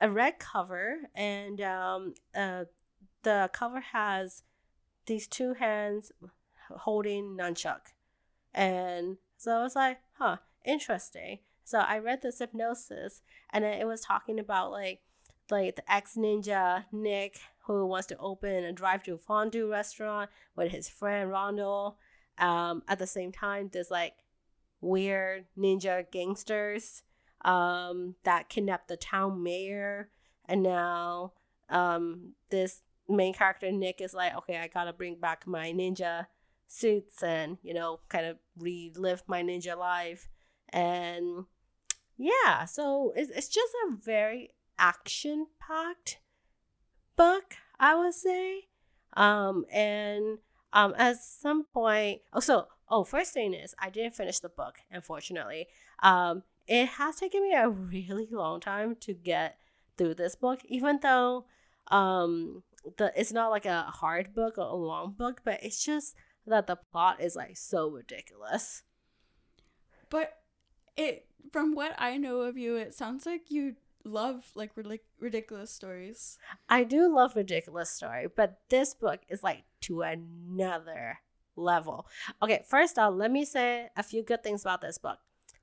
[0.00, 2.64] a red cover, and um, uh,
[3.22, 4.42] the cover has
[5.06, 6.12] these two hands
[6.70, 7.92] holding nunchuck,
[8.54, 11.40] and so I was like, huh, interesting.
[11.64, 15.00] So I read the synopsis, and it was talking about like
[15.50, 20.88] like the ex ninja Nick who wants to open a drive-through fondue restaurant with his
[20.88, 21.96] friend Rondo.
[22.38, 24.14] Um, at the same time, there's like
[24.82, 27.02] weird ninja gangsters
[27.44, 30.10] um, that kidnapped the town mayor.
[30.44, 31.32] And now
[31.70, 36.26] um, this main character, Nick, is like, okay, I gotta bring back my ninja
[36.66, 40.28] suits and, you know, kind of relive my ninja life.
[40.68, 41.44] And
[42.16, 46.18] yeah, so it's, it's just a very action packed
[47.16, 48.64] book, I would say.
[49.14, 50.38] Um, and
[50.72, 55.66] um, at some point, also, Oh, first thing is, I didn't finish the book, unfortunately.
[56.02, 59.56] Um, it has taken me a really long time to get
[59.96, 61.46] through this book, even though
[61.88, 62.62] um,
[62.98, 66.14] the it's not like a hard book or a long book, but it's just
[66.46, 68.82] that the plot is like so ridiculous.
[70.10, 70.42] But
[70.94, 74.72] it, from what I know of you, it sounds like you love like
[75.18, 76.36] ridiculous stories.
[76.68, 81.20] I do love ridiculous story, but this book is like to another
[81.56, 82.06] level.
[82.42, 85.18] Okay, first off, let me say a few good things about this book.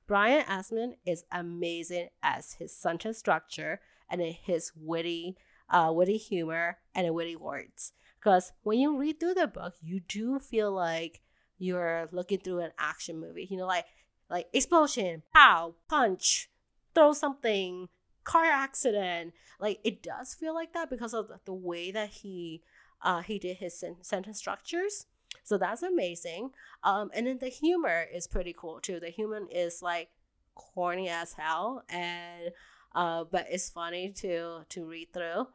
[0.06, 5.36] Brian Asman is amazing as his sentence structure and his witty,
[5.68, 7.92] uh, witty humor and witty words.
[8.18, 11.20] Because when you read through the book, you do feel like
[11.58, 13.46] you're looking through an action movie.
[13.48, 13.86] You know, like
[14.28, 16.50] like explosion, pow, punch,
[16.94, 17.88] throw something,
[18.24, 19.32] car accident.
[19.58, 22.62] Like it does feel like that because of the way that he
[23.02, 25.06] uh, he did his sen- sentence structures.
[25.44, 26.50] So that's amazing.
[26.82, 29.00] Um, and then the humor is pretty cool too.
[29.00, 30.08] The humor is like
[30.54, 32.50] corny as hell, and
[32.94, 35.48] uh, but it's funny to to read through.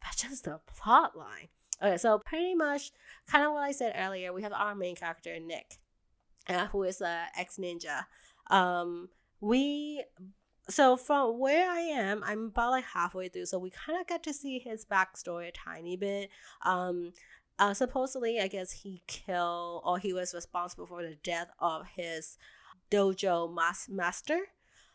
[0.00, 1.48] But just the plot line.
[1.82, 2.92] Okay, so pretty much,
[3.26, 4.32] kind of what I said earlier.
[4.32, 5.78] We have our main character Nick,
[6.48, 8.04] uh, who is a ex ninja.
[8.48, 9.08] Um,
[9.40, 10.04] we
[10.68, 14.22] so from where I am, I'm about like halfway through, so we kind of get
[14.24, 16.30] to see his backstory a tiny bit.
[16.64, 17.12] Um,
[17.58, 22.36] uh, supposedly, I guess he killed or he was responsible for the death of his
[22.90, 24.40] dojo mas- master,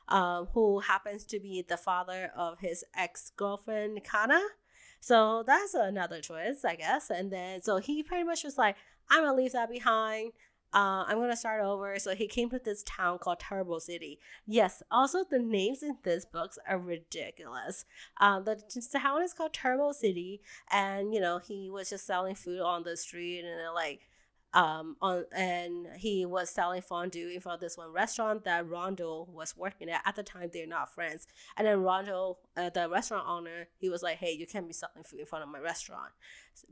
[0.07, 4.41] um, who happens to be the father of his ex girlfriend Kana.
[4.99, 7.09] So that's another twist, I guess.
[7.09, 8.75] And then so he pretty much was like,
[9.09, 10.33] I'm gonna leave that behind
[10.73, 11.97] uh, I'm gonna start over.
[11.97, 14.19] So he came to this town called Turbo City.
[14.45, 17.85] Yes, also the names in this books are ridiculous.
[18.19, 18.61] Um, the,
[18.93, 22.97] town is called Turbo City, and you know he was just selling food on the
[22.97, 24.08] street and like
[24.53, 29.27] um on and he was selling fondue in front of this one restaurant that Rondo
[29.31, 30.01] was working at.
[30.05, 31.27] At the time, they're not friends.
[31.55, 35.03] And then Rondo, uh, the restaurant owner, he was like, "Hey, you can't be selling
[35.03, 36.11] food in front of my restaurant."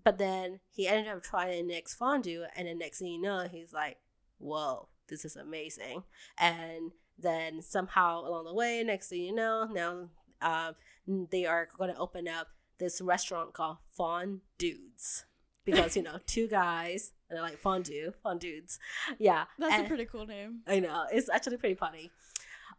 [0.03, 3.73] But then he ended up trying Nick's fondue, and the next thing you know, he's
[3.73, 3.97] like,
[4.39, 6.03] "Whoa, this is amazing!"
[6.37, 10.09] And then somehow along the way, next thing you know, now
[10.41, 10.75] um,
[11.31, 15.25] they are going to open up this restaurant called Fond Dudes
[15.65, 18.77] because you know two guys and they're like fondue fondudes.
[19.19, 20.61] Yeah That's and a pretty cool name.
[20.67, 22.11] i know it's actually pretty funny.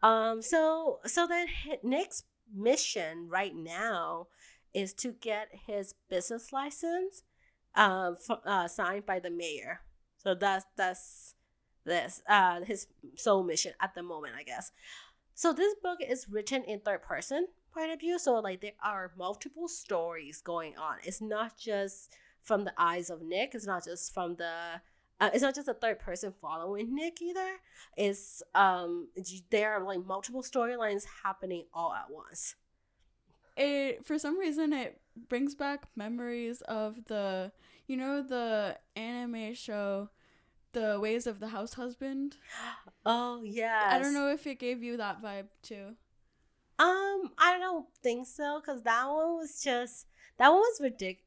[0.03, 1.47] Um so so then
[1.83, 4.29] nick's mission right now
[4.75, 7.23] is to get his business license
[7.75, 9.81] um f- uh, signed by the mayor.
[10.19, 11.35] So that's that's
[11.85, 14.73] this uh his sole mission at the moment i guess.
[15.35, 19.13] So this book is written in third person point of view so like there are
[19.17, 20.97] multiple stories going on.
[21.05, 23.55] It's not just from the eyes of Nick.
[23.55, 24.81] It's not just from the
[25.21, 27.57] uh, it's not just a third person following Nick either.
[27.97, 29.09] It's um
[29.51, 32.55] there are like multiple storylines happening all at once.
[33.57, 37.53] It for some reason it brings back memories of the
[37.87, 40.11] you know the anime show
[40.73, 42.37] The Ways of the House Husband.
[43.07, 43.89] Oh yeah.
[43.91, 45.95] I don't know if it gave you that vibe too.
[46.79, 51.25] Um, I don't think so because that one was just that one was ridiculous.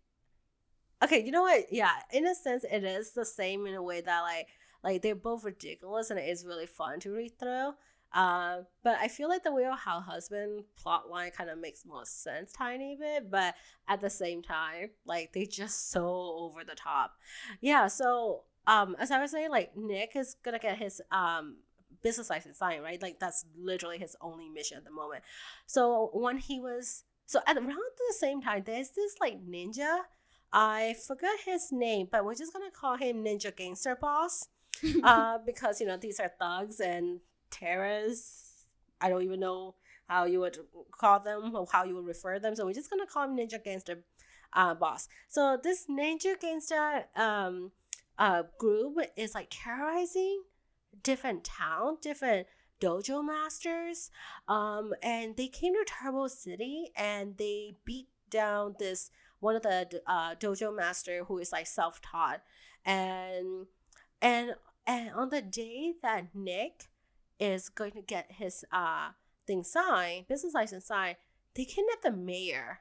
[1.03, 1.65] Okay, you know what?
[1.71, 4.47] Yeah, in a sense, it is the same in a way that like
[4.83, 7.73] like they're both ridiculous and it is really fun to read through.
[8.13, 11.85] Uh, but I feel like the Way of How Husband plot line kind of makes
[11.85, 13.31] more sense, tiny bit.
[13.31, 13.55] But
[13.87, 16.05] at the same time, like they just so
[16.37, 17.13] over the top.
[17.61, 17.87] Yeah.
[17.87, 21.57] So um, as I was saying, like Nick is gonna get his um
[22.03, 23.01] business license signed, right?
[23.01, 25.23] Like that's literally his only mission at the moment.
[25.65, 29.99] So when he was so at around the same time, there's this like ninja.
[30.53, 34.49] I forgot his name, but we're just gonna call him Ninja Gangster Boss,
[35.03, 38.65] uh, because you know these are thugs and terrorists.
[38.99, 39.75] I don't even know
[40.07, 40.57] how you would
[40.91, 42.55] call them or how you would refer them.
[42.55, 44.03] So we're just gonna call him Ninja Gangster
[44.53, 45.07] uh, Boss.
[45.27, 47.71] So this Ninja Gangster um,
[48.17, 50.43] uh, group is like terrorizing
[51.03, 52.47] different town, different
[52.81, 54.11] dojo masters.
[54.47, 60.01] Um, and they came to Turbo City and they beat down this one of the
[60.07, 62.41] uh, dojo master who is like self taught,
[62.85, 63.67] and
[64.21, 64.55] and
[64.87, 66.87] and on the day that Nick
[67.39, 69.09] is going to get his uh
[69.45, 71.17] thing signed, business license signed,
[71.55, 72.79] they kidnapped the mayor,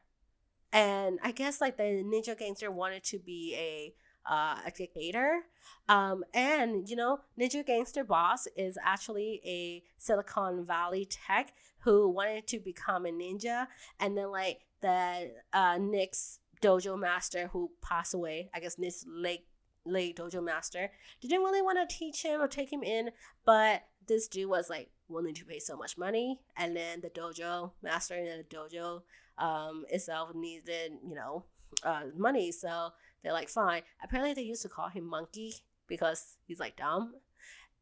[0.73, 3.95] and I guess like the ninja gangster wanted to be a
[4.29, 5.41] uh, a dictator.
[5.89, 12.47] Um, and you know, Ninja Gangster Boss is actually a Silicon Valley tech who wanted
[12.49, 13.67] to become a ninja,
[13.99, 18.51] and then like the uh, Nick's dojo master who passed away.
[18.55, 19.47] I guess this late
[19.87, 20.91] late dojo master
[21.21, 23.11] didn't really want to teach him or take him in,
[23.45, 27.73] but this dude was like willing to pay so much money, and then the dojo
[27.83, 29.03] master and the dojo
[29.39, 31.45] um, itself needed you know
[31.85, 32.91] uh, money, so
[33.23, 33.83] they're like, fine.
[34.03, 35.55] Apparently, they used to call him Monkey
[35.87, 37.15] because he's like dumb.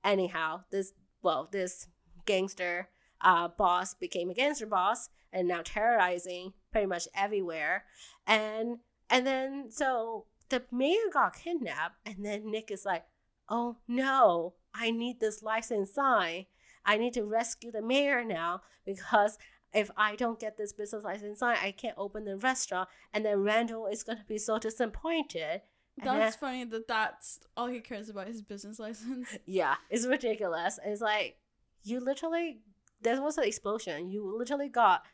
[0.04, 1.88] Anyhow, this well, this
[2.26, 2.88] gangster
[3.20, 7.84] uh, boss became a gangster boss and now terrorizing pretty much everywhere.
[8.26, 8.78] And
[9.10, 13.04] and then so the mayor got kidnapped, and then Nick is like,
[13.48, 16.46] oh no, I need this license sign.
[16.84, 19.38] I need to rescue the mayor now because
[19.74, 22.88] if I don't get this business license signed, I can't open the restaurant.
[23.12, 25.62] And then Randall is going to be so disappointed.
[26.02, 29.36] That's then- funny that that's all he cares about his business license.
[29.46, 30.78] yeah, it's ridiculous.
[30.84, 31.36] It's like
[31.82, 32.60] you literally
[33.00, 34.10] there was an explosion.
[34.10, 35.04] You literally got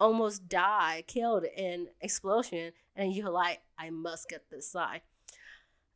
[0.00, 5.02] almost died, killed in explosion, and you're like, I must get this side.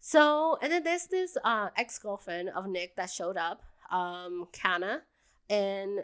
[0.01, 5.03] So and then there's this uh, ex girlfriend of Nick that showed up, um, Kana,
[5.49, 6.01] and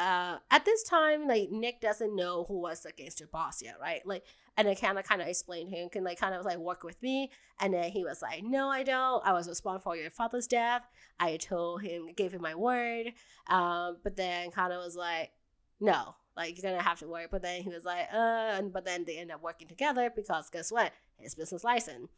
[0.00, 4.00] uh, at this time, like Nick doesn't know who was the gangster boss yet, right?
[4.06, 4.24] Like,
[4.56, 7.00] and I kind of kind of explained him, can like kind of like work with
[7.02, 7.30] me,
[7.60, 9.24] and then he was like, no, I don't.
[9.26, 10.82] I was responsible for your father's death.
[11.18, 13.12] I told him, gave him my word,
[13.48, 15.32] um, but then kind of was like,
[15.80, 17.28] no, like you're gonna have to work.
[17.30, 20.48] But then he was like, uh, and but then they end up working together because
[20.48, 20.92] guess what?
[21.18, 22.08] His business license.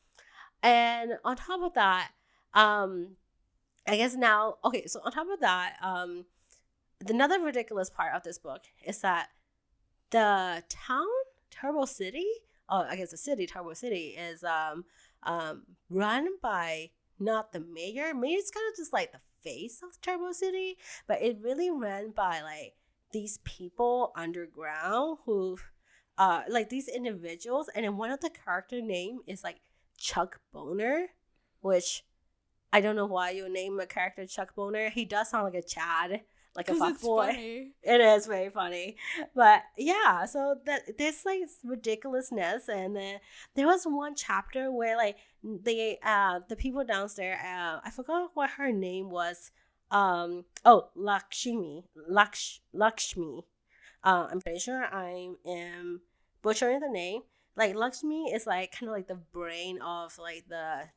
[0.63, 2.13] And on top of that,
[2.55, 3.17] um,
[3.89, 6.27] I guess now, okay, so on top of that, um,
[7.11, 9.29] another ridiculous part of this book is that
[10.11, 11.07] the town
[11.51, 12.27] Turbo City,
[12.69, 14.85] oh, I guess the city Turbo City is um
[15.23, 18.15] um run by not the mayor.
[18.15, 20.77] Mayor's kind of just like the face of Turbo City,
[21.07, 22.75] but it really ran by like
[23.13, 25.59] these people underground who
[26.19, 29.61] uh like these individuals and then one of the character name is like
[29.99, 31.09] Chuck Boner,
[31.61, 32.05] which
[32.73, 34.89] I don't know why you name a character Chuck Boner.
[34.89, 36.23] He does sound like a Chad
[36.55, 37.69] like a fuck boy.
[37.83, 38.97] It is very funny,
[39.35, 40.25] but yeah.
[40.27, 43.21] So that this like ridiculousness, and then
[43.55, 48.51] there was one chapter where like they uh the people downstairs uh I forgot what
[48.51, 49.51] her name was.
[49.91, 53.45] Um oh Lakshmi Laksh Lakshmi.
[54.05, 56.01] Uh, I'm pretty sure I am
[56.43, 57.23] butchering the name.
[57.57, 60.89] Like Lakshmi is like kind of like the brain of like the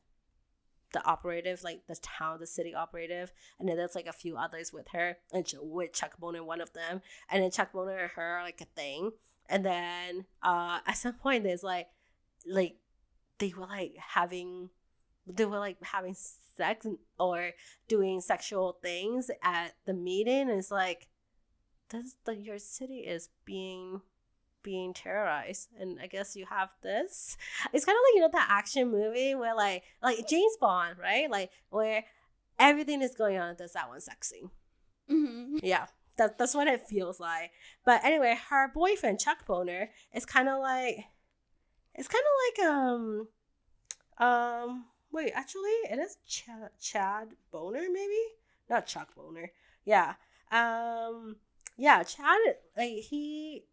[0.96, 4.72] the operative, like the town, the city operative, and then there's like a few others
[4.72, 8.38] with her, and with Chuck Boner, one of them, and then Chuck Boner and her
[8.38, 9.12] are like a thing,
[9.48, 11.88] and then uh at some point there's like
[12.46, 12.76] like
[13.38, 14.70] they were like having
[15.26, 16.16] they were like having
[16.56, 16.86] sex
[17.18, 17.50] or
[17.88, 21.08] doing sexual things at the meeting and it's like
[21.90, 24.00] this the your city is being
[24.66, 27.36] being terrorized and i guess you have this.
[27.72, 31.30] It's kind of like you know that action movie where like like james bond right?
[31.30, 32.04] Like where
[32.58, 34.50] everything is going on there's that one sex scene.
[35.10, 35.58] Mm-hmm.
[35.62, 35.86] yeah
[36.18, 37.52] that, that's what it feels like.
[37.84, 40.96] But anyway her boyfriend chuck boner is kind of like
[41.94, 43.28] it's kind of like um
[44.18, 46.48] um wait actually it is Ch-
[46.80, 48.22] chad boner maybe?
[48.68, 49.52] Not chuck boner
[49.84, 50.14] yeah
[50.50, 51.36] um
[51.78, 52.40] yeah chad
[52.76, 53.64] like he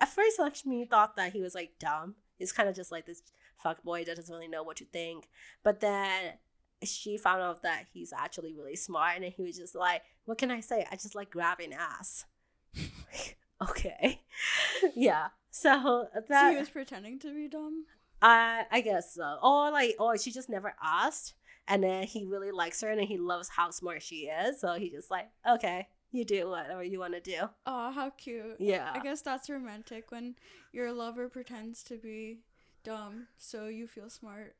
[0.00, 2.14] at first Lakshmi thought that he was like dumb.
[2.38, 3.22] He's kind of just like this
[3.62, 5.28] fuck boy that doesn't really know what to think.
[5.62, 6.34] But then
[6.82, 10.50] she found out that he's actually really smart, and he was just like, "What can
[10.50, 10.86] I say?
[10.90, 12.26] I just like grabbing ass."
[13.70, 14.22] okay,
[14.94, 15.28] yeah.
[15.50, 17.86] So that so he was pretending to be dumb.
[18.20, 19.38] I I guess so.
[19.42, 21.34] Or like, or she just never asked,
[21.68, 24.60] and then he really likes her, and he loves how smart she is.
[24.60, 27.48] So he just like, okay, you do whatever you want to do.
[27.66, 28.56] Oh, how cute.
[28.60, 28.90] Yeah.
[28.94, 30.36] I guess that's romantic when
[30.72, 32.38] your lover pretends to be
[32.84, 34.54] dumb so you feel smart.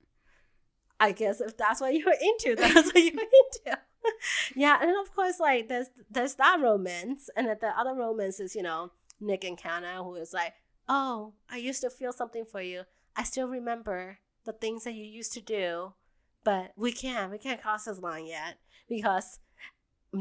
[0.99, 3.79] I guess if that's what you're into, that's what you're into.
[4.57, 8.55] yeah, and of course, like there's there's that romance, and then the other romance is
[8.55, 8.91] you know
[9.21, 10.55] Nick and Kana, who is like,
[10.89, 12.83] oh, I used to feel something for you.
[13.17, 15.95] I still remember the things that you used to do,
[16.43, 19.39] but we can't we can't cross this line yet because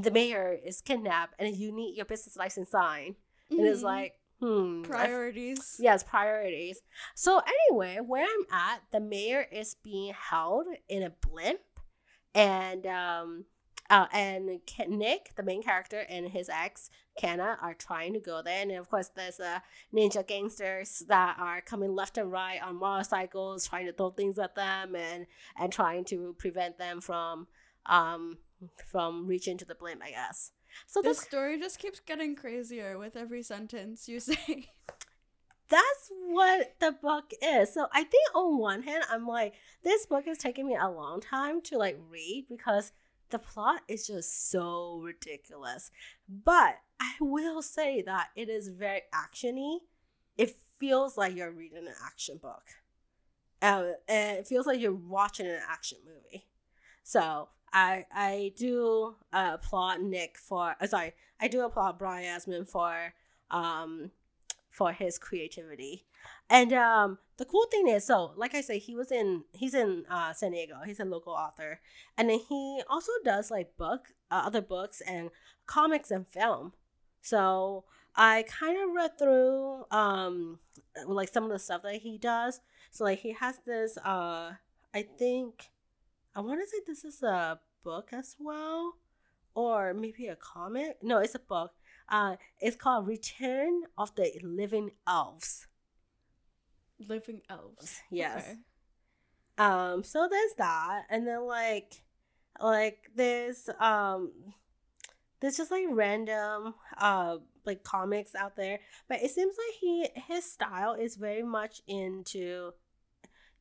[0.01, 3.15] the mayor is kidnapped and you need your business license signed.
[3.51, 3.59] Mm-hmm.
[3.59, 3.85] And it's mm-hmm.
[3.85, 4.81] like, hmm.
[4.83, 5.77] Priorities.
[5.79, 6.81] yes, priorities.
[7.15, 11.59] So anyway, where I'm at, the mayor is being held in a blimp.
[12.35, 13.45] And um
[13.89, 16.89] uh, and Nick, the main character, and his ex
[17.19, 19.59] Kana are trying to go there, and of course, there's uh,
[19.93, 24.55] ninja gangsters that are coming left and right on motorcycles, trying to throw things at
[24.55, 25.27] them, and
[25.59, 27.47] and trying to prevent them from
[27.85, 28.37] um
[28.85, 30.51] from reaching to the blimp, I guess.
[30.87, 34.71] So the story just keeps getting crazier with every sentence you say.
[35.69, 37.73] That's what the book is.
[37.73, 39.53] So I think on one hand, I'm like,
[39.83, 42.91] this book is taking me a long time to like read because
[43.29, 45.89] the plot is just so ridiculous.
[46.27, 49.79] But I will say that it is very actiony.
[50.37, 52.63] It feels like you're reading an action book.
[53.61, 56.45] Uh, and it feels like you're watching an action movie.
[57.03, 62.67] So I I do uh, applaud Nick for uh, sorry I do applaud Brian Asman
[62.69, 63.13] for
[63.51, 64.11] um
[64.69, 66.05] for his creativity.
[66.49, 70.05] And um the cool thing is so like I say he was in he's in
[70.09, 70.75] uh San Diego.
[70.85, 71.81] He's a local author.
[72.17, 75.29] And then he also does like book uh, other books and
[75.65, 76.73] comics and film.
[77.21, 80.59] So I kind of read through um
[81.07, 82.61] like some of the stuff that he does.
[82.91, 84.53] So like he has this uh
[84.93, 85.71] I think
[86.35, 88.95] I want to say this is a book as well,
[89.53, 90.97] or maybe a comic.
[91.01, 91.71] No, it's a book.
[92.09, 95.67] Uh, it's called Return of the Living Elves.
[97.07, 98.01] Living Elves.
[98.09, 98.45] Yes.
[98.45, 98.57] Okay.
[99.57, 100.03] Um.
[100.03, 102.01] So there's that, and then like,
[102.59, 104.31] like there's um,
[105.39, 110.49] there's just like random uh like comics out there, but it seems like he his
[110.51, 112.71] style is very much into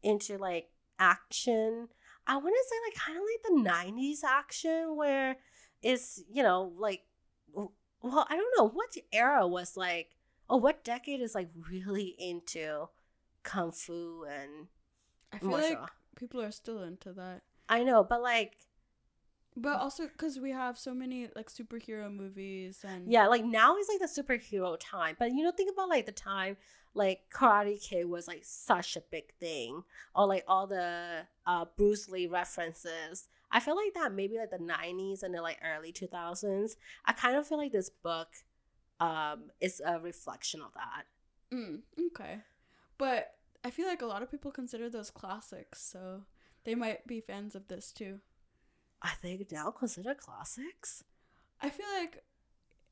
[0.02, 1.88] into like action.
[2.26, 5.36] I want to say like kind of like the 90s action where
[5.82, 7.02] it's, you know, like
[7.52, 10.10] well, I don't know what era was like
[10.48, 12.88] or what decade is like really into
[13.42, 14.68] kung fu and
[15.32, 15.78] I feel like
[16.16, 17.42] people are still into that.
[17.68, 18.56] I know, but like
[19.57, 23.88] but also because we have so many like superhero movies and yeah, like now is
[23.88, 25.16] like the superhero time.
[25.18, 26.57] But you know, think about like the time
[26.94, 29.82] like Karate Kid was like such a big thing,
[30.14, 33.28] or like all the uh, Bruce Lee references.
[33.50, 36.76] I feel like that maybe like the '90s and the like early 2000s.
[37.05, 38.28] I kind of feel like this book
[39.00, 41.05] um, is a reflection of that.
[41.55, 42.40] Mm, okay,
[42.98, 43.34] but
[43.64, 46.22] I feel like a lot of people consider those classics, so
[46.64, 48.20] they might be fans of this too.
[49.03, 51.05] I think now considered classics.
[51.61, 52.22] I feel like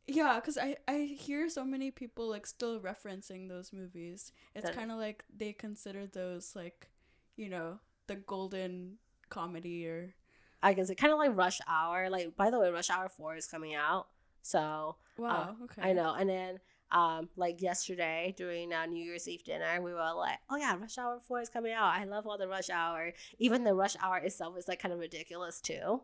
[0.07, 4.33] yeah, because I, I hear so many people like still referencing those movies.
[4.55, 6.91] It's kind of like they consider those like,
[7.37, 8.99] you know, the golden
[9.29, 10.15] comedy or.
[10.63, 12.11] I guess it kind of like Rush Hour.
[12.11, 14.09] Like by the way, Rush Hour Four is coming out,
[14.43, 16.13] so wow, uh, okay, I know.
[16.13, 16.61] And then
[16.93, 20.99] um, like yesterday during our New Year's Eve dinner, we were like, "Oh yeah, Rush
[20.99, 23.12] Hour Four is coming out." I love all the Rush Hour.
[23.38, 26.03] Even the Rush Hour itself is like kind of ridiculous too.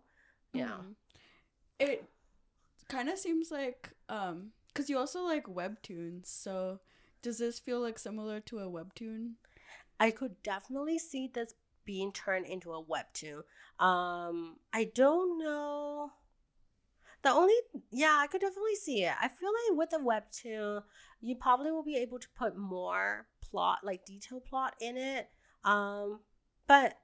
[0.53, 0.93] Yeah, mm-hmm.
[1.80, 2.09] it
[2.89, 6.26] kind of seems like um, because you also like webtoons.
[6.26, 6.80] So
[7.22, 9.32] does this feel like similar to a webtoon?
[9.99, 13.43] I could definitely see this being turned into a webtoon.
[13.78, 16.12] Um, I don't know
[17.23, 17.55] the only
[17.91, 19.14] yeah, I could definitely see it.
[19.21, 20.83] I feel like with the webtoon,
[21.21, 25.29] you probably will be able to put more plot, like detailed plot in it.
[25.64, 26.21] Um,
[26.67, 26.99] but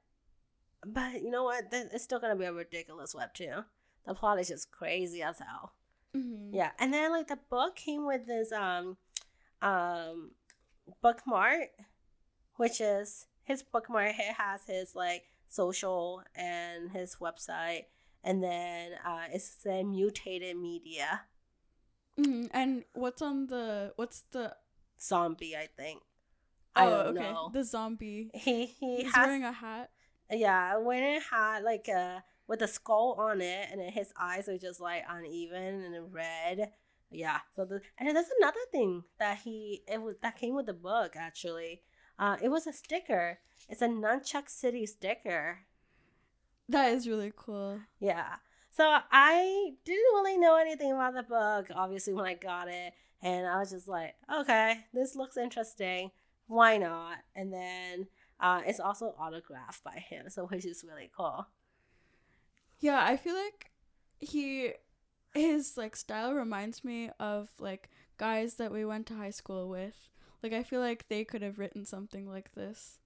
[0.84, 1.64] but you know what?
[1.72, 3.64] It's still gonna be a ridiculous webtoon.
[4.06, 5.72] The plot is just crazy as hell.
[6.16, 6.54] Mm-hmm.
[6.54, 8.96] Yeah, and then like the book came with this um
[9.60, 10.32] um
[11.00, 11.68] bookmark,
[12.56, 14.18] which is his bookmark.
[14.18, 17.84] It has his like social and his website
[18.24, 21.22] and then uh, it's the mutated media.
[22.18, 22.46] Mm-hmm.
[22.52, 24.54] And what's on the what's the
[25.00, 25.56] zombie?
[25.56, 26.02] I think.
[26.76, 27.32] Oh, I don't okay.
[27.32, 27.50] Know.
[27.52, 28.30] The zombie.
[28.34, 29.90] He he He's has, wearing a hat.
[30.30, 34.48] Yeah, wearing a hat like a with a skull on it, and then his eyes
[34.48, 36.72] are just like uneven and red.
[37.10, 37.38] Yeah.
[37.56, 41.14] So the and there's another thing that he it was that came with the book
[41.16, 41.82] actually.
[42.18, 43.38] Uh, it was a sticker.
[43.68, 45.60] It's a Nunchuck City sticker.
[46.72, 47.80] That is really cool.
[48.00, 48.36] Yeah.
[48.70, 52.94] So I didn't really know anything about the book, obviously, when I got it.
[53.22, 56.10] And I was just like, okay, this looks interesting.
[56.46, 57.18] Why not?
[57.36, 58.06] And then
[58.40, 61.46] uh, it's also autographed by him, so which is really cool.
[62.80, 63.70] Yeah, I feel like
[64.18, 64.72] he
[65.34, 70.08] his like style reminds me of like guys that we went to high school with.
[70.42, 72.98] Like I feel like they could have written something like this.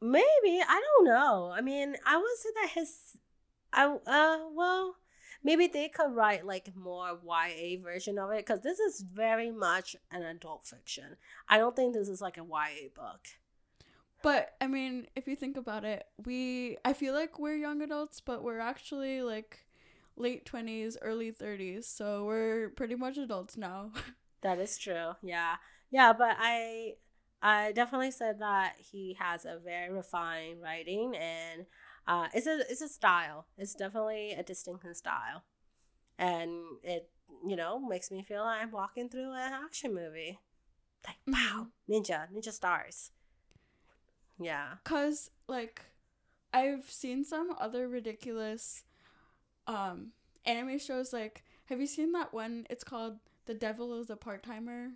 [0.00, 1.52] Maybe I don't know.
[1.54, 3.16] I mean, I would say that his,
[3.72, 4.96] I uh well,
[5.42, 9.96] maybe they could write like more YA version of it because this is very much
[10.10, 11.16] an adult fiction.
[11.48, 13.26] I don't think this is like a YA book.
[14.22, 18.20] But I mean, if you think about it, we I feel like we're young adults,
[18.20, 19.60] but we're actually like
[20.16, 21.84] late 20s, early 30s.
[21.84, 23.92] So we're pretty much adults now.
[24.42, 25.12] that is true.
[25.22, 25.56] Yeah.
[25.90, 26.94] Yeah, but I
[27.40, 31.66] I definitely said that he has a very refined writing and
[32.08, 33.46] uh, it's a it's a style.
[33.58, 35.44] It's definitely a distinct style,
[36.18, 36.50] and
[36.82, 37.10] it
[37.46, 40.38] you know makes me feel like I'm walking through an action movie.
[41.06, 41.92] Like wow, mm-hmm.
[41.92, 43.10] ninja, ninja stars.
[44.40, 45.82] Yeah, cause like
[46.54, 48.84] I've seen some other ridiculous
[49.66, 50.12] um
[50.46, 51.12] anime shows.
[51.12, 52.66] Like, have you seen that one?
[52.70, 54.92] It's called The Devil is a Part Timer.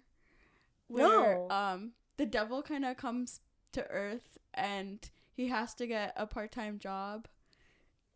[0.88, 1.50] Where no.
[1.50, 3.40] um the devil kind of comes
[3.72, 7.28] to Earth and he has to get a part time job.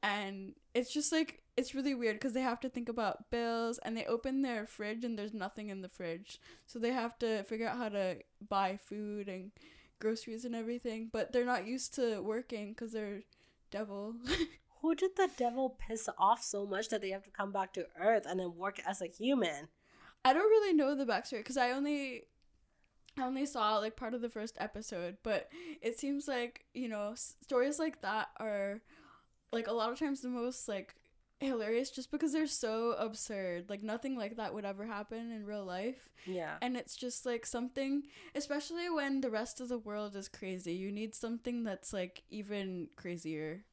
[0.03, 3.97] And it's just like, it's really weird because they have to think about bills and
[3.97, 6.39] they open their fridge and there's nothing in the fridge.
[6.67, 9.53] So they have to figure out how to buy food and
[9.99, 11.09] groceries and everything.
[11.13, 13.23] But they're not used to working because they're
[13.71, 14.15] devil.
[14.83, 17.87] Who did the devil piss off so much that they have to come back to
[17.99, 19.69] Earth and then work as a human?
[20.25, 22.25] I don't really know the backstory because I only
[23.19, 25.49] I only saw like part of the first episode, but
[25.81, 28.81] it seems like, you know, stories like that are
[29.53, 30.95] like a lot of times the most like
[31.41, 33.71] hilarious just because they're so absurd.
[33.71, 36.11] Like nothing like that would ever happen in real life.
[36.27, 36.57] Yeah.
[36.61, 38.05] And it's just like something
[38.35, 40.75] especially when the rest of the world is crazy.
[40.75, 43.65] You need something that's like even crazier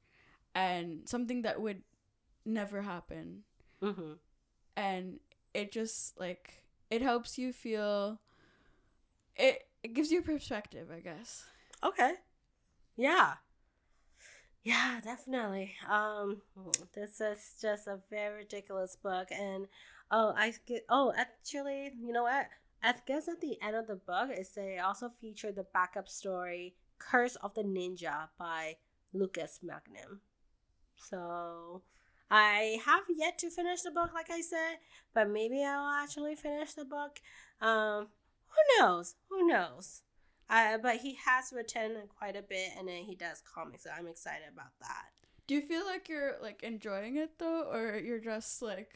[0.55, 1.81] and something that would
[2.45, 3.43] never happen.
[3.81, 4.13] Mm-hmm.
[4.77, 5.19] and
[5.53, 8.19] it just like it helps you feel
[9.35, 11.45] it it gives you perspective i guess
[11.83, 12.13] Okay.
[12.95, 13.33] Yeah.
[14.63, 15.75] Yeah, definitely.
[15.89, 16.41] Um,
[16.95, 19.67] this is just a very ridiculous book, and
[20.09, 20.85] oh, I get.
[20.87, 22.47] Oh, actually, you know what?
[22.81, 26.75] I guess at the end of the book, is they also feature the backup story
[26.97, 28.77] "Curse of the Ninja" by
[29.11, 30.21] Lucas Mangum.
[30.95, 31.81] So,
[32.31, 34.77] I have yet to finish the book, like I said,
[35.13, 37.19] but maybe I'll actually finish the book.
[37.59, 38.07] Um,
[38.53, 39.15] who knows?
[39.29, 40.01] Who knows?
[40.49, 43.83] Uh, but he has written quite a bit, and then he does comics.
[43.83, 45.05] So I'm excited about that.
[45.47, 48.91] do you feel like you're like enjoying it though or you're just like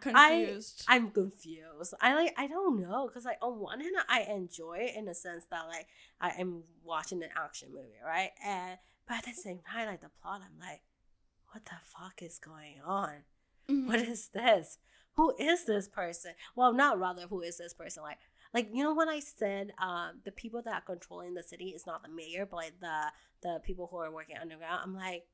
[0.00, 1.94] confused I'm confused.
[2.00, 2.34] I like.
[2.38, 5.66] I don't know, cause like on one hand, I enjoy it in the sense that
[5.66, 5.86] like
[6.20, 8.30] I am watching an action movie, right?
[8.44, 8.78] And
[9.08, 10.82] but at the same time, like the plot, I'm like,
[11.50, 13.24] what the fuck is going on?
[13.68, 13.86] Mhm.
[13.88, 14.78] What is this?
[15.16, 16.32] Who is this person?
[16.56, 18.02] Well, not rather, who is this person?
[18.02, 18.18] Like,
[18.54, 21.86] like you know when I said um the people that are controlling the city is
[21.86, 24.80] not the mayor, but like the the people who are working underground.
[24.82, 25.24] I'm like,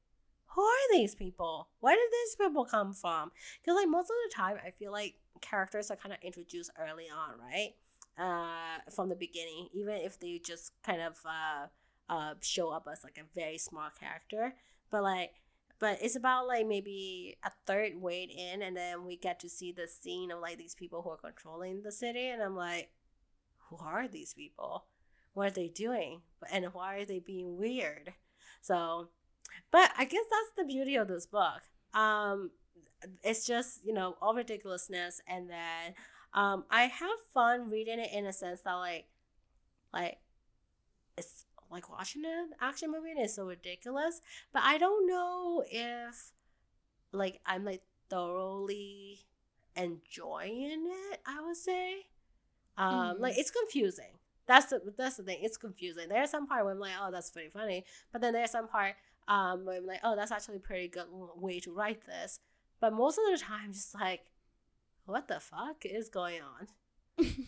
[0.55, 1.69] who are these people?
[1.81, 3.31] Where did these people come from?
[3.61, 7.07] Because like most of the time, I feel like characters are kind of introduced early
[7.09, 7.75] on, right?
[8.19, 11.67] Uh, from the beginning, even if they just kind of uh
[12.13, 14.55] uh show up as like a very small character,
[14.91, 15.35] but like
[15.79, 19.73] but it's about like maybe a third way in and then we get to see
[19.73, 22.91] the scene of like these people who are controlling the city and i'm like
[23.71, 24.85] who are these people?
[25.33, 26.23] What are they doing?
[26.53, 28.13] And why are they being weird?
[28.61, 29.09] So
[29.73, 31.63] but i guess that's the beauty of this book.
[31.95, 32.51] Um
[33.23, 35.95] it's just you know all ridiculousness and then
[36.35, 39.07] um i have fun reading it in a sense that like
[39.95, 40.19] like
[41.17, 44.21] it's like watching an action movie and it's so ridiculous
[44.53, 46.33] but I don't know if
[47.13, 49.25] like I'm like thoroughly
[49.77, 51.21] enjoying it.
[51.27, 52.07] I would say,
[52.83, 53.21] um, Mhm.
[53.21, 54.13] like it's confusing.
[54.47, 55.39] That's the that's the thing.
[55.43, 56.09] It's confusing.
[56.09, 58.95] There's some part where I'm like, oh, that's pretty funny, but then there's some part
[59.29, 61.07] um where I'm like, oh, that's actually a pretty good
[61.37, 62.41] way to write this.
[62.81, 64.23] But most of the time, just like,
[65.05, 67.27] what the fuck is going on?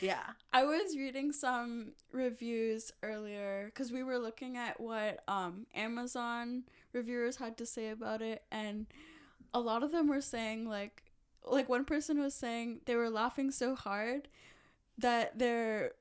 [0.00, 0.24] Yeah.
[0.52, 7.36] I was reading some reviews earlier because we were looking at what um, Amazon reviewers
[7.36, 8.86] had to say about it, and
[9.52, 11.04] a lot of them were saying like,
[11.46, 14.26] like one person was saying they were laughing so hard
[14.98, 15.92] that their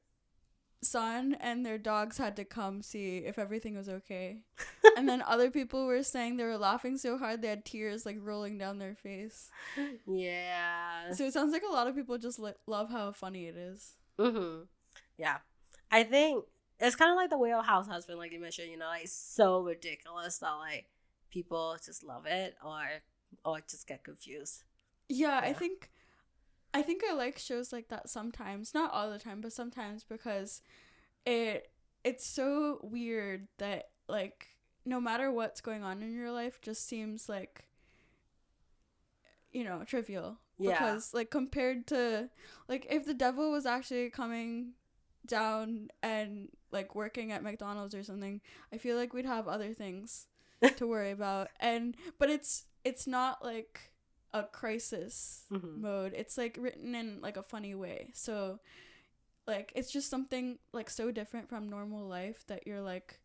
[0.81, 4.43] son and their dogs had to come see if everything was okay,
[4.97, 8.17] and then other people were saying they were laughing so hard they had tears like
[8.19, 9.49] rolling down their face.
[10.07, 11.11] Yeah.
[11.13, 13.93] So it sounds like a lot of people just li- love how funny it is.
[14.19, 14.63] Mm-hmm.
[15.17, 15.37] Yeah.
[15.91, 16.45] I think
[16.79, 19.61] it's kind of like the Whale House husband, like you mentioned, you know, like so
[19.61, 20.87] ridiculous that like
[21.31, 22.83] people just love it or
[23.45, 24.63] or just get confused.
[25.09, 25.89] Yeah, I think
[26.73, 28.73] I think I like shows like that sometimes.
[28.73, 30.61] Not all the time, but sometimes because
[31.25, 31.69] it
[32.03, 34.47] it's so weird that like
[34.85, 37.65] no matter what's going on in your life just seems like
[39.51, 40.39] you know, trivial.
[40.59, 40.71] Yeah.
[40.71, 42.29] Because like compared to
[42.67, 44.73] like if the devil was actually coming
[45.25, 48.41] down and like working at McDonald's or something,
[48.73, 50.27] I feel like we'd have other things
[50.77, 51.49] to worry about.
[51.59, 53.92] And but it's it's not like
[54.33, 55.77] a crisis Mhm.
[55.81, 56.13] mode.
[56.15, 58.09] It's like written in like a funny way.
[58.13, 58.59] So
[59.45, 63.19] like it's just something like so different from normal life that you're like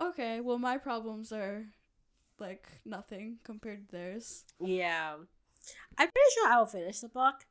[0.00, 1.66] okay, well my problems are
[2.38, 4.44] like nothing compared to theirs.
[4.60, 5.14] Yeah.
[5.98, 7.46] I'm pretty sure I'll finish the book.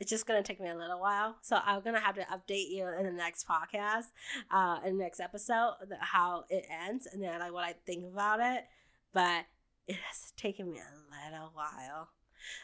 [0.00, 2.86] It's just gonna take me a little while, so I'm gonna have to update you
[2.88, 4.10] in the next podcast,
[4.50, 8.40] uh, in the next episode, how it ends, and then like what I think about
[8.40, 8.64] it.
[9.12, 9.46] But
[9.86, 12.08] it has taken me a little while,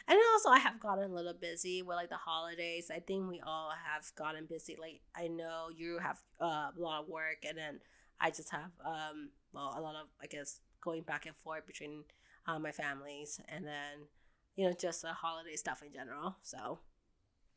[0.07, 2.91] and also I have gotten a little busy with like the holidays.
[2.93, 4.77] I think we all have gotten busy.
[4.79, 7.79] Like I know you have uh, a lot of work, and then
[8.19, 12.03] I just have um, well a lot of I guess going back and forth between
[12.47, 14.07] uh, my families, and then
[14.55, 16.35] you know just the holiday stuff in general.
[16.43, 16.79] So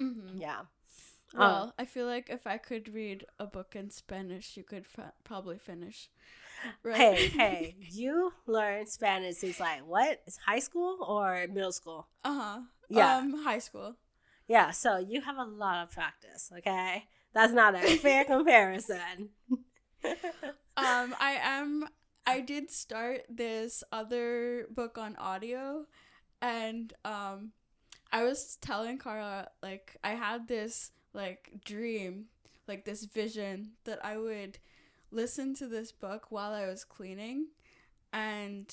[0.00, 0.38] Mm-hmm.
[0.38, 0.62] yeah.
[1.38, 4.86] Um, Well, I feel like if I could read a book in Spanish, you could
[4.86, 6.10] fa- probably finish.
[6.84, 6.96] Right?
[6.96, 10.20] Hey, hey, you learned Spanish since like what?
[10.26, 12.08] It's high school or middle school?
[12.24, 12.60] uh huh.
[12.88, 13.16] Yeah.
[13.16, 13.96] Um, high school.
[14.48, 17.04] Yeah, so you have a lot of practice, okay?
[17.32, 19.30] That's not a fair comparison.
[20.76, 21.86] Um, I am.
[22.26, 25.86] I did start this other book on audio,
[26.40, 27.52] and um,
[28.12, 32.26] I was telling Carla like I had this like dream,
[32.66, 34.58] like this vision that I would
[35.12, 37.48] listen to this book while I was cleaning,
[38.12, 38.72] and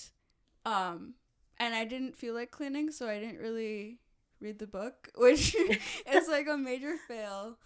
[0.66, 1.16] um,
[1.58, 4.00] and I didn't feel like cleaning, so I didn't really
[4.40, 5.56] read the book, which
[6.12, 7.58] is like a major fail.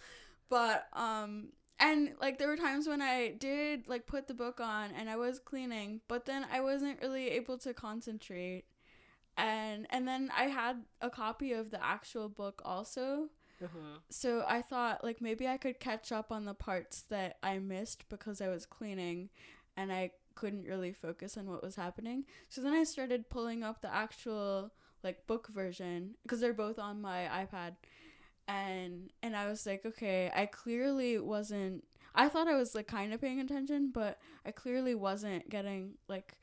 [0.50, 1.50] But um
[1.80, 5.16] and like there were times when I did like put the book on and I
[5.16, 8.66] was cleaning, but then I wasn't really able to concentrate.
[9.38, 13.30] And and then I had a copy of the actual book also.
[13.64, 13.96] Mm-hmm.
[14.10, 18.10] So I thought like maybe I could catch up on the parts that I missed
[18.10, 19.30] because I was cleaning
[19.78, 22.26] and I couldn't really focus on what was happening.
[22.50, 24.72] So then I started pulling up the actual
[25.04, 27.76] like book version because they're both on my iPad.
[28.48, 31.86] And and I was like, okay, I clearly wasn't
[32.16, 36.36] I thought I was like kind of paying attention, but I clearly wasn't getting like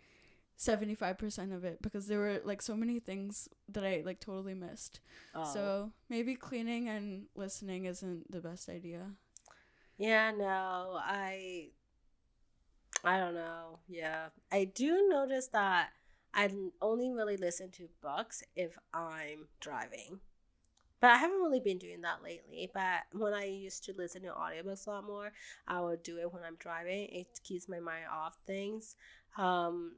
[0.61, 5.01] 75% of it because there were like so many things that I like totally missed.
[5.35, 5.45] Oh.
[5.45, 9.13] So maybe cleaning and listening isn't the best idea.
[9.97, 11.69] Yeah, no, I
[13.03, 13.79] I don't know.
[13.89, 14.27] Yeah.
[14.53, 15.91] I do notice that
[16.35, 16.51] I
[16.83, 20.21] only really listen to books if I'm driving.
[21.01, 22.71] But I haven't really been doing that lately.
[22.75, 25.33] But when I used to listen to audiobooks a lot more,
[25.67, 27.09] I would do it when I'm driving.
[27.11, 28.97] It keeps my mind off things.
[29.39, 29.93] Um,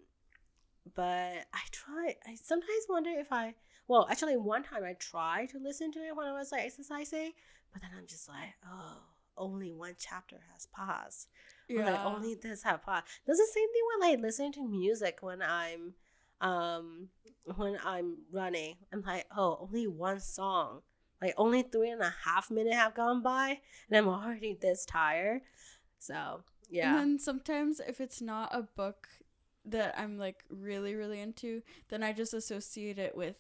[0.95, 2.17] but I try.
[2.27, 3.55] I sometimes wonder if I.
[3.89, 7.33] Well, actually, one time I tried to listen to it when I was like exercising,
[7.73, 8.99] but then I'm just like, oh,
[9.37, 11.29] only one chapter has passed.
[11.71, 13.07] Or, like only this have passed.
[13.27, 15.95] Does the same thing when like listening to music when I'm,
[16.41, 17.09] um,
[17.57, 18.77] when I'm running.
[18.93, 20.83] I'm like, oh, only one song.
[21.21, 25.43] Like only three and a half minutes have gone by, and I'm already this tired.
[25.99, 26.91] So yeah.
[26.91, 29.09] And then sometimes if it's not a book
[29.65, 33.37] that I'm like really really into, then I just associate it with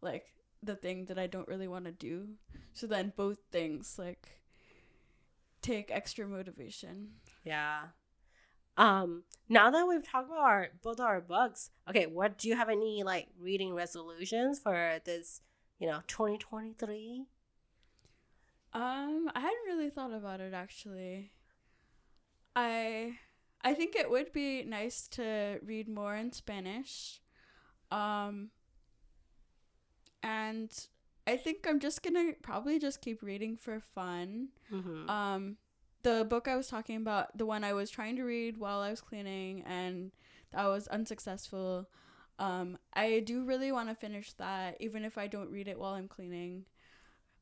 [0.00, 0.26] like
[0.62, 2.28] the thing that I don't really want to do.
[2.72, 4.40] So then both things like
[5.62, 7.10] take extra motivation.
[7.44, 7.80] Yeah.
[8.76, 12.68] Um, now that we've talked about our both our books, okay, what do you have
[12.68, 15.40] any like reading resolutions for this,
[15.78, 17.26] you know, 2023?
[18.72, 21.32] Um, I hadn't really thought about it actually.
[22.54, 23.18] I
[23.62, 27.20] I think it would be nice to read more in Spanish.
[27.90, 28.50] Um
[30.22, 30.70] and
[31.26, 34.48] I think I'm just going to probably just keep reading for fun.
[34.72, 35.08] Mm-hmm.
[35.08, 35.56] Um
[36.02, 38.90] the book I was talking about, the one I was trying to read while I
[38.90, 40.12] was cleaning and
[40.52, 41.88] that was unsuccessful.
[42.38, 45.94] Um, I do really want to finish that, even if I don't read it while
[45.94, 46.66] I'm cleaning.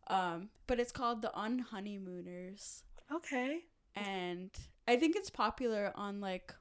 [0.09, 3.61] Um, but it's called The Unhoneymooners, okay.
[3.95, 4.51] and
[4.89, 6.55] I think it's popular on like,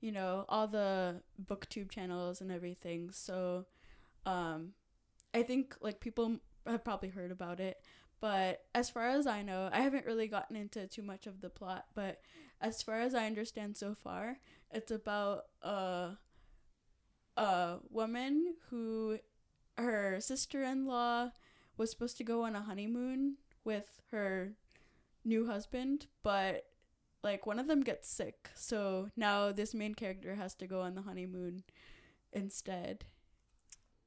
[0.00, 3.10] you know, all the booktube channels and everything.
[3.12, 3.66] So,
[4.26, 4.72] um,
[5.34, 7.78] I think like people have probably heard about it.
[8.20, 11.48] But as far as I know, I haven't really gotten into too much of the
[11.48, 11.86] plot.
[11.94, 12.20] But
[12.60, 14.38] as far as I understand so far,
[14.70, 16.10] it's about a
[17.36, 19.18] a woman who
[19.78, 21.30] her sister in law
[21.76, 24.52] was supposed to go on a honeymoon with her
[25.24, 26.64] new husband, but
[27.22, 28.50] like one of them gets sick.
[28.54, 31.64] So now this main character has to go on the honeymoon
[32.32, 33.04] instead.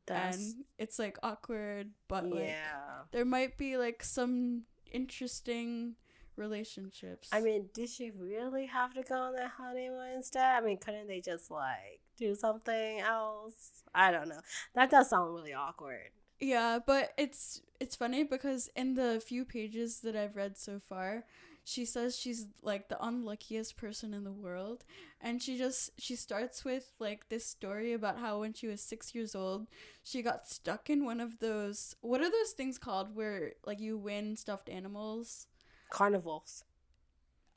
[0.06, 3.04] That's and it's like awkward, but like yeah.
[3.12, 5.96] there might be like some interesting
[6.36, 7.30] relationships.
[7.32, 10.44] I mean, did she really have to go on that honeymoon instead?
[10.44, 13.84] I mean, couldn't they just like do something else?
[13.96, 14.42] I don't know.
[14.76, 16.10] That does sound really awkward.
[16.40, 21.24] yeah, but it's it's funny because in the few pages that I've read so far,
[21.64, 24.84] she says she's like the unluckiest person in the world
[25.22, 29.16] and she just she starts with like this story about how when she was 6
[29.16, 29.68] years old,
[30.04, 33.98] she got stuck in one of those what are those things called where like you
[33.98, 35.48] win stuffed animals?
[35.90, 36.66] Carnivals.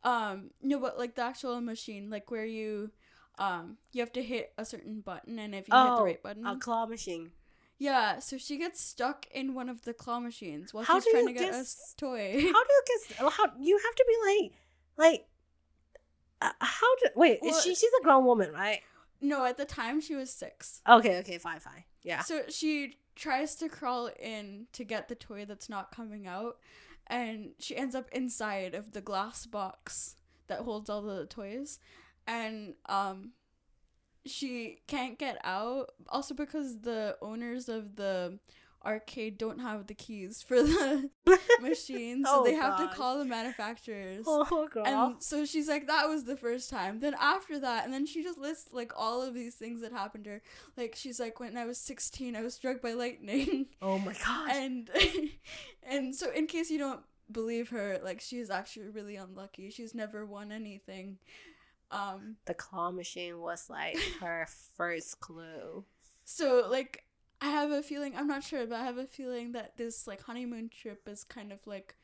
[0.02, 2.92] Um, no, but like the actual machine, like where you,
[3.38, 6.22] um, you have to hit a certain button, and if you hit the Oh, right
[6.22, 7.32] button, A claw machine.
[7.79, 8.18] Yeah.
[8.18, 11.33] So she gets stuck in one of the claw machines while How she's trying to
[11.33, 11.64] get a
[11.97, 12.33] toy.
[12.33, 13.18] How do you get?
[13.33, 14.53] How you have to be like,
[14.99, 15.27] like,
[16.43, 17.09] uh, how do?
[17.16, 17.74] Wait, Well- is she?
[17.74, 18.81] She's a grown woman, right?
[19.20, 20.83] no, at the time she was six.
[20.89, 21.85] Okay, okay, fine, fine.
[22.03, 22.20] Yeah.
[22.22, 26.59] So she tries to crawl in to get the toy that's not coming out,
[27.07, 30.16] and she ends up inside of the glass box
[30.49, 31.79] that holds all the toys,
[32.27, 33.33] and um,
[34.27, 35.91] she can't get out.
[36.09, 38.39] Also because the owners of the
[38.85, 41.11] arcade don't have the keys for the
[41.61, 42.89] machine, so Oh, they have gosh.
[42.91, 44.24] to call the manufacturers.
[44.29, 44.87] Oh, girl.
[44.87, 47.01] And so she's like, that was the first time.
[47.01, 50.24] Then after that, and then she just lists like all of these things that happened
[50.24, 50.43] to her.
[50.77, 54.51] Like she's like, when I was sixteen, I was struck by lightning, oh my god!
[54.53, 54.91] and
[55.83, 57.01] and so in case you don't
[57.33, 59.70] believe her, like she is actually really unlucky.
[59.70, 61.18] She's never won anything.
[61.91, 62.37] Um.
[62.47, 65.84] the claw machine was like her first clue.
[66.24, 67.05] So like
[67.41, 70.22] I have a feeling I'm not sure, but I have a feeling that this like
[70.22, 71.95] honeymoon trip is kind of like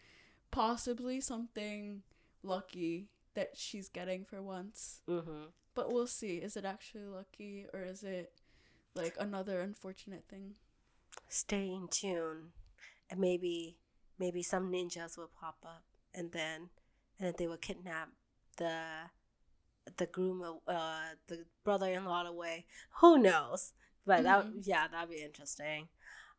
[0.50, 2.02] possibly something
[2.42, 5.00] lucky that she's getting for once.
[5.08, 5.44] Mm-hmm.
[5.74, 6.36] But we'll see.
[6.36, 8.32] Is it actually lucky or is it
[8.94, 10.54] like another unfortunate thing?
[11.28, 12.52] Stay in tune,
[13.10, 13.76] and maybe
[14.18, 16.70] maybe some ninjas will pop up, and then
[17.18, 18.10] and then they will kidnap
[18.56, 19.10] the
[19.96, 22.66] the groom, uh, the brother-in-law away.
[23.00, 23.72] Who knows?
[24.04, 24.62] But that Mhm.
[24.66, 25.88] yeah, that'd be interesting.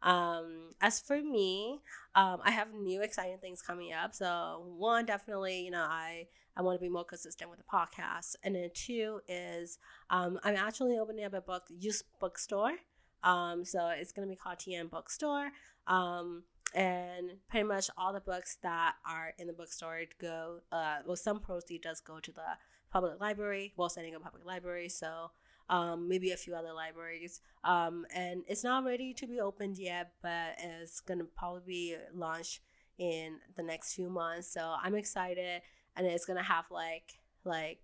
[0.02, 1.80] Um, as for me,
[2.16, 4.14] um, I have new exciting things coming up.
[4.14, 8.36] So one, definitely, you know, I I want to be more consistent with the podcast,
[8.44, 9.80] and then two is
[10.10, 12.78] um, I'm actually opening up a book used bookstore.
[13.24, 15.52] Um, so it's gonna be called TN Bookstore.
[15.88, 16.44] Um,
[16.76, 20.62] and pretty much all the books that are in the bookstore go.
[20.72, 22.58] Uh, well, some proceeds does go to the
[22.94, 23.74] public library.
[23.76, 24.88] Well, San Diego Public Library.
[24.88, 25.32] So
[25.68, 27.42] um, maybe a few other libraries.
[27.64, 32.62] Um, and it's not ready to be opened yet, but it's gonna probably be launched
[33.00, 34.48] in the next few months.
[34.54, 35.64] So I'm excited,
[35.96, 37.80] and it's gonna have like like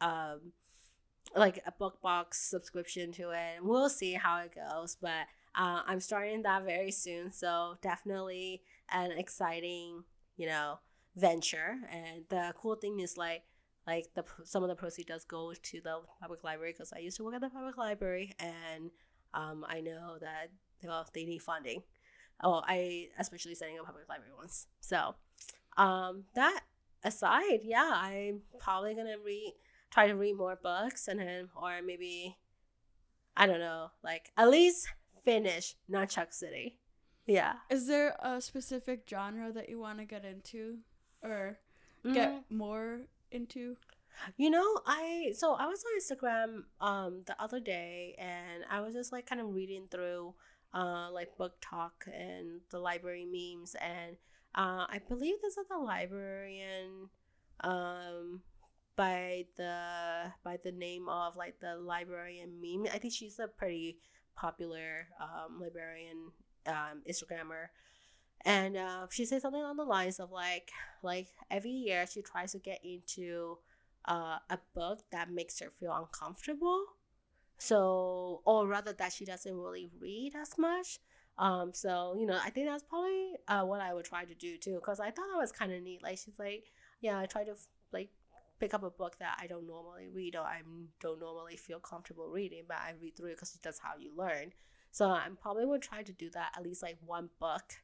[0.00, 0.52] um
[1.36, 3.56] like a book box subscription to it.
[3.56, 7.32] And we'll see how it goes, but uh, I'm starting that very soon.
[7.32, 10.04] So definitely an exciting,
[10.36, 10.78] you know,
[11.14, 11.76] venture.
[11.92, 13.42] And the cool thing is like
[13.92, 17.16] like the some of the proceeds does go to the public library because I used
[17.18, 18.90] to work at the public library and
[19.34, 20.50] um, I know that
[20.84, 21.82] well they need funding.
[22.44, 24.66] Oh, I especially setting up public library once.
[24.80, 25.14] So
[25.76, 26.60] um, that
[27.02, 29.54] aside, yeah, I'm probably gonna read
[29.90, 32.36] try to read more books and then or maybe
[33.36, 34.88] I don't know, like at least
[35.24, 36.76] finish Nunchuck City.
[37.26, 37.54] Yeah.
[37.70, 40.78] Is there a specific genre that you want to get into
[41.22, 41.58] or
[42.12, 42.42] get Mm.
[42.50, 43.76] more into?
[44.36, 48.94] You know, I so I was on Instagram um the other day and I was
[48.94, 50.34] just like kind of reading through
[50.74, 54.16] uh like book talk and the library memes and
[54.54, 57.08] uh I believe this is the librarian
[57.60, 58.42] um
[58.96, 62.92] by the by the name of like the librarian meme.
[62.92, 63.98] I think she's a pretty
[64.36, 66.32] popular um librarian
[66.66, 67.68] um Instagrammer.
[68.44, 70.70] And uh, she said something on the lines of like
[71.02, 73.58] like every year she tries to get into
[74.06, 76.84] uh, a book that makes her feel uncomfortable.
[77.58, 81.00] So, or rather, that she doesn't really read as much.
[81.38, 84.56] Um, so you know, I think that's probably uh, what I would try to do
[84.56, 86.02] too, because I thought that was kind of neat.
[86.02, 86.64] Like she's like,
[87.00, 87.54] yeah, I try to
[87.92, 88.10] like
[88.60, 90.62] pick up a book that I don't normally read or I
[91.00, 94.52] don't normally feel comfortable reading, but I read through it because that's how you learn.
[94.90, 97.74] So I probably would try to do that at least like one book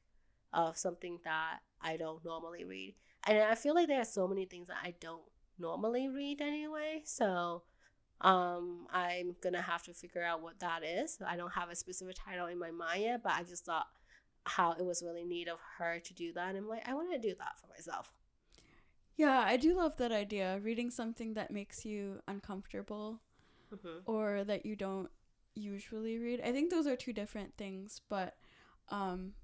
[0.55, 2.97] of something that I don't normally read.
[3.27, 5.25] And I feel like there are so many things that I don't
[5.59, 7.03] normally read anyway.
[7.05, 7.65] So
[8.21, 11.19] um I'm gonna have to figure out what that is.
[11.27, 13.89] I don't have a specific title in my mind yet, but I just thought
[14.47, 16.51] how it was really neat of her to do that.
[16.51, 18.13] And I'm like, I want to do that for myself.
[19.17, 20.59] Yeah, I do love that idea.
[20.61, 23.21] Reading something that makes you uncomfortable
[23.71, 25.11] hmm or that you don't
[25.55, 26.41] usually read.
[26.43, 28.37] I think those are two different things, but
[28.91, 29.35] um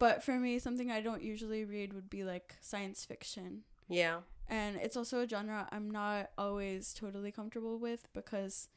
[0.00, 3.62] but for me something I don't usually read would be like science fiction.
[3.88, 4.22] Yeah.
[4.48, 8.68] And it's also a genre I'm not always totally comfortable with because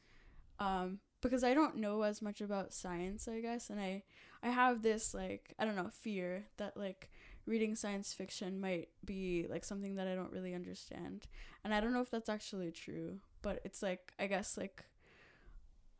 [0.60, 4.04] um because I don't know as much about science, I guess, and I
[4.42, 7.10] I have this like I don't know, fear that like
[7.46, 11.26] reading science fiction might be like something that I don't really understand.
[11.64, 14.84] And I don't know if that's actually true, but it's like I guess like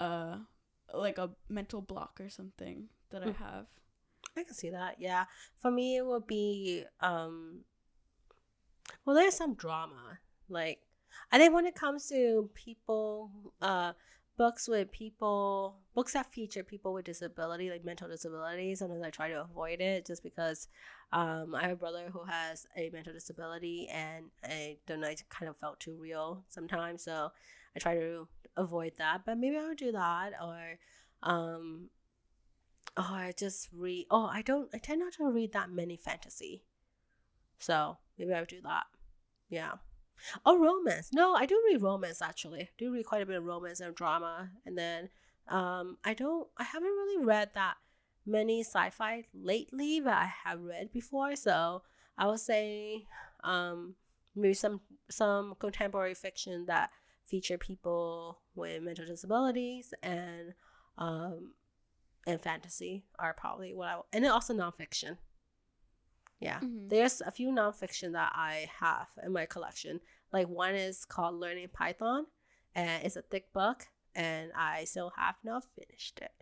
[0.00, 0.36] uh
[0.92, 3.36] like a mental block or something that I Mm.
[3.36, 3.66] have.
[4.36, 4.96] I can see that.
[4.98, 5.24] Yeah.
[5.60, 7.60] For me, it would be um.
[9.04, 10.18] Well, there's some drama.
[10.48, 10.80] Like,
[11.32, 13.30] I think when it comes to people,
[13.62, 13.92] uh,
[14.36, 19.28] books with people, books that feature people with disability, like mental disabilities, sometimes I try
[19.28, 20.68] to avoid it just because,
[21.12, 25.22] um, I have a brother who has a mental disability, and I don't know, it
[25.28, 27.04] kind of felt too real sometimes.
[27.04, 27.30] So
[27.74, 28.26] I try to
[28.56, 29.22] avoid that.
[29.24, 30.78] But maybe I would do that, or,
[31.22, 31.88] um,
[32.96, 36.64] oh i just read oh i don't i tend not to read that many fantasy.
[37.58, 38.84] So maybe i would do that.
[39.48, 39.72] Yeah.
[40.46, 41.10] Oh romance.
[41.12, 42.60] No i do read romance actually.
[42.62, 44.50] I do read quite a bit of romance and drama.
[44.66, 45.08] And then
[45.48, 47.74] um i don't i haven't really read that
[48.24, 51.36] many sci-fi lately but i have read before.
[51.36, 51.82] So
[52.16, 53.06] i would say
[53.42, 53.96] um
[54.34, 54.80] maybe some
[55.10, 56.90] some contemporary fiction that
[57.24, 60.54] feature people with mental disabilities and
[60.98, 61.52] um
[62.26, 65.18] and fantasy are probably what I and also nonfiction.
[66.40, 66.90] Yeah, Mhm.
[66.90, 70.00] there's a few nonfiction that I have in my collection.
[70.32, 72.26] Like one is called Learning Python,
[72.74, 76.32] and it's a thick book, and I still have not finished it.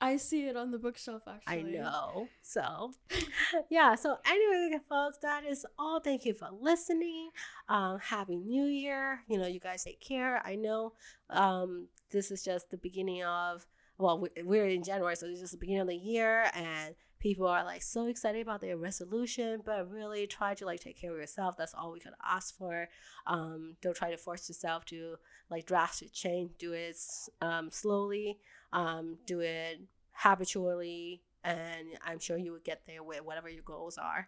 [0.00, 1.76] I see it on the bookshelf actually.
[1.78, 2.28] I know.
[2.42, 2.92] So,
[3.70, 3.94] yeah.
[3.94, 6.00] So, anyway, folks, that is all.
[6.00, 7.30] Thank you for listening.
[7.68, 9.22] Um, happy New Year.
[9.28, 10.42] You know, you guys take care.
[10.44, 10.94] I know
[11.30, 13.64] um, this is just the beginning of,
[13.98, 17.64] well, we're in January, so it's just the beginning of the year, and people are
[17.64, 21.56] like so excited about their resolution, but really try to like take care of yourself.
[21.56, 22.88] That's all we could ask for.
[23.26, 25.16] Um, don't try to force yourself to
[25.48, 26.50] like drastic change.
[26.58, 26.96] Do it
[27.40, 28.38] um, slowly.
[28.72, 29.80] Um, do it
[30.12, 34.26] habitually, and I'm sure you will get there with whatever your goals are.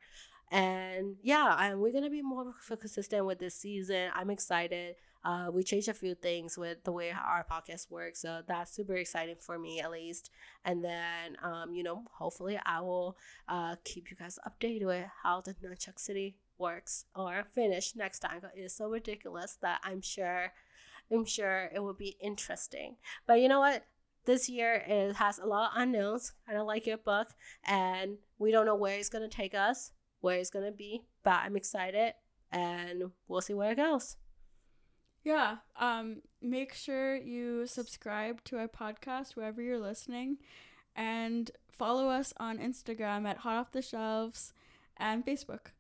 [0.51, 4.11] And yeah, and we're gonna be more consistent with this season.
[4.15, 4.97] I'm excited.
[5.25, 8.95] Uh, we changed a few things with the way our podcast works, so that's super
[8.95, 10.31] exciting for me at least.
[10.65, 13.17] And then, um, you know, hopefully I will
[13.49, 18.43] uh, keep you guys updated with how the Nunchuck City works or finish next time.
[18.55, 20.53] It is so ridiculous that I'm sure,
[21.11, 22.97] I'm sure it will be interesting.
[23.27, 23.85] But you know what?
[24.27, 27.29] This year it has a lot of unknowns, kind of like your book,
[27.65, 31.03] and we don't know where it's gonna take us, where it's gonna be.
[31.23, 32.15] But I'm excited,
[32.51, 34.17] and we'll see where it goes.
[35.25, 35.57] Yeah.
[35.81, 40.37] Um, make sure you subscribe to our podcast wherever you're listening
[40.95, 44.53] and follow us on Instagram at Hot Off the Shelves
[44.99, 45.73] and Facebook.